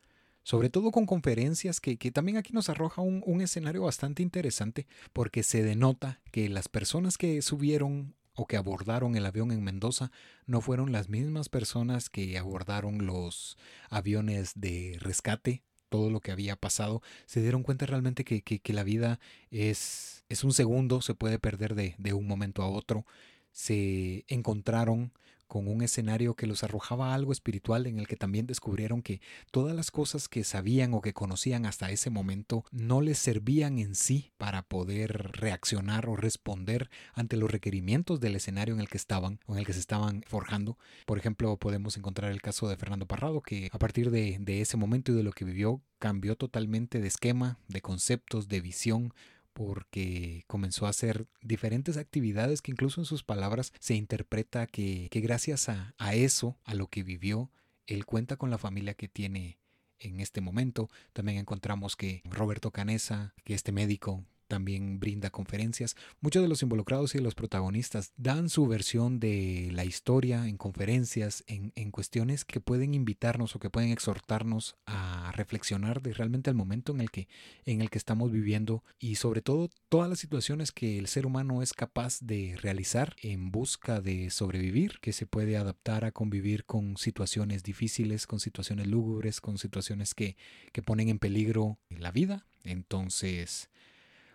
[0.43, 4.88] sobre todo con conferencias, que, que también aquí nos arroja un, un, escenario bastante interesante,
[5.11, 10.11] porque se denota que las personas que subieron o que abordaron el avión en Mendoza
[10.45, 13.57] no fueron las mismas personas que abordaron los
[13.89, 18.84] aviones de rescate todo lo que había pasado, se dieron cuenta realmente que, que, la
[18.84, 19.19] vida
[19.51, 23.05] es, es un segundo, se puede perder de, de un momento a otro.
[23.54, 25.14] Se encontraron
[25.54, 29.22] con un escenario que los arrojaba algo espiritual en el que también descubrieron que
[29.52, 33.94] todas las cosas que sabían o que conocían hasta ese momento no les servían en
[33.94, 39.40] sí para poder reaccionar o responder ante los requerimientos del escenario en el que estaban
[39.46, 40.80] o en el que se estaban forjando.
[41.06, 44.76] Por ejemplo, podemos encontrar el caso de Fernando Parrado, que a partir de, de ese
[44.76, 49.14] momento y de lo que vivió, cambió totalmente de esquema, de conceptos, de visión,
[49.54, 55.70] porque comenzó a hacer diferentes actividades que incluso en sus palabras se interpreta que, gracias
[55.70, 57.52] a, a eso, a lo que vivió,
[57.88, 59.60] él cuenta con la familia que tiene
[60.00, 60.90] en este momento.
[61.14, 64.24] También encontramos que Roberto Canesa, que este médico
[64.54, 65.96] también brinda conferencias.
[66.22, 71.44] Muchos de los involucrados y los protagonistas dan su versión de la historia en conferencias,
[71.48, 76.56] en, en, cuestiones que pueden invitarnos o que pueden exhortarnos a reflexionar de realmente el
[76.56, 77.28] momento en el que,
[77.66, 81.64] en el que estamos viviendo y sobre todo todas las situaciones que el ser humano
[81.64, 86.96] es capaz de realizar en busca de sobrevivir, que se puede adaptar a convivir con
[86.98, 90.38] situaciones difíciles, con situaciones lúgubres, con situaciones que,
[90.72, 92.46] que ponen en peligro la vida.
[92.64, 93.72] Entonces,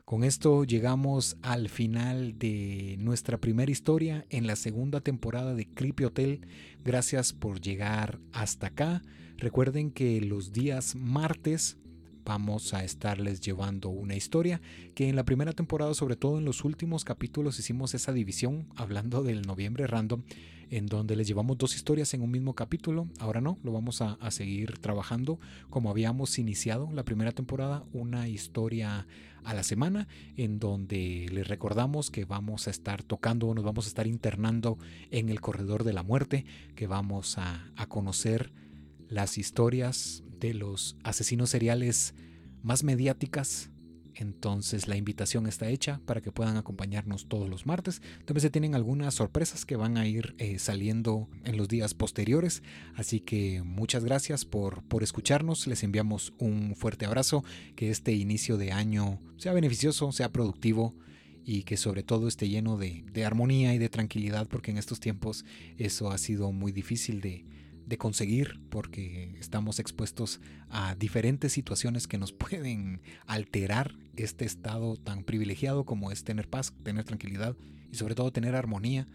[0.08, 6.04] con esto llegamos al final de nuestra primera historia en la segunda temporada de Creepy
[6.04, 6.46] Hotel.
[6.82, 9.02] Gracias por llegar hasta acá.
[9.36, 11.76] Recuerden que los días martes
[12.24, 14.62] vamos a estarles llevando una historia
[14.94, 19.22] que en la primera temporada, sobre todo en los últimos capítulos, hicimos esa división hablando
[19.22, 20.22] del noviembre random,
[20.70, 23.08] en donde les llevamos dos historias en un mismo capítulo.
[23.18, 29.06] Ahora no, lo vamos a, seguir trabajando como habíamos iniciado la primera temporada, una historia
[29.44, 33.88] a la semana, en donde les recordamos que vamos a estar tocando, nos vamos a
[33.88, 34.78] estar internando
[35.10, 36.44] en el corredor de la muerte,
[36.74, 38.52] que vamos a, a conocer
[39.08, 42.14] las historias de los asesinos seriales
[42.62, 43.70] más mediáticas.
[44.18, 48.02] Entonces la invitación está hecha para que puedan acompañarnos todos los martes.
[48.24, 52.62] También se tienen algunas sorpresas que van a ir eh, saliendo en los días posteriores.
[52.96, 55.68] Así que muchas gracias por, por escucharnos.
[55.68, 57.44] Les enviamos un fuerte abrazo.
[57.76, 60.94] Que este inicio de año sea beneficioso, sea productivo
[61.44, 65.00] y que sobre todo esté lleno de, de armonía y de tranquilidad porque en estos
[65.00, 65.44] tiempos
[65.78, 67.46] eso ha sido muy difícil de,
[67.88, 75.24] de conseguir porque estamos expuestos a diferentes situaciones que nos pueden alterar este estado tan
[75.24, 77.56] privilegiado como es tener paz, tener tranquilidad
[77.90, 79.06] y sobre todo tener armonía.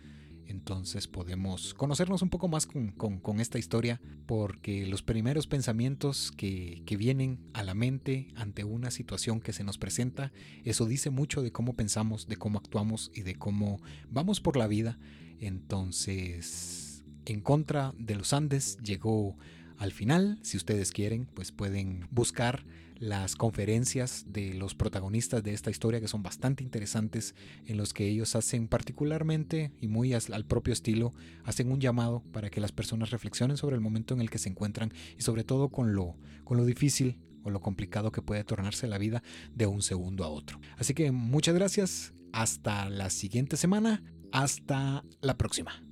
[0.45, 6.97] Entonces podemos conocernos un poco más con, esta historia porque los primeros pensamientos que, que
[6.97, 10.33] vienen a la mente ante una situación que se nos presenta,
[10.65, 14.67] eso dice mucho de cómo pensamos, de cómo actuamos y de cómo vamos por la
[14.67, 14.99] vida.
[15.39, 16.82] Entonces
[17.25, 19.37] en contra de los Andes llegó
[19.77, 20.39] al final.
[20.41, 22.65] Si ustedes quieren, pues pueden buscar
[22.99, 27.35] las conferencias de los protagonistas de esta historia que son bastante interesantes
[27.65, 31.13] en los que ellos hacen particularmente y muy al propio estilo
[31.43, 34.49] hacen un llamado para que las personas reflexionen sobre el momento en el que se
[34.49, 38.87] encuentran y sobre todo con lo con lo difícil o lo complicado que puede tornarse
[38.87, 39.21] la vida
[39.53, 40.61] de un segundo a otro.
[40.77, 44.01] Así que muchas gracias, hasta la siguiente semana,
[44.31, 45.83] hasta la próxima.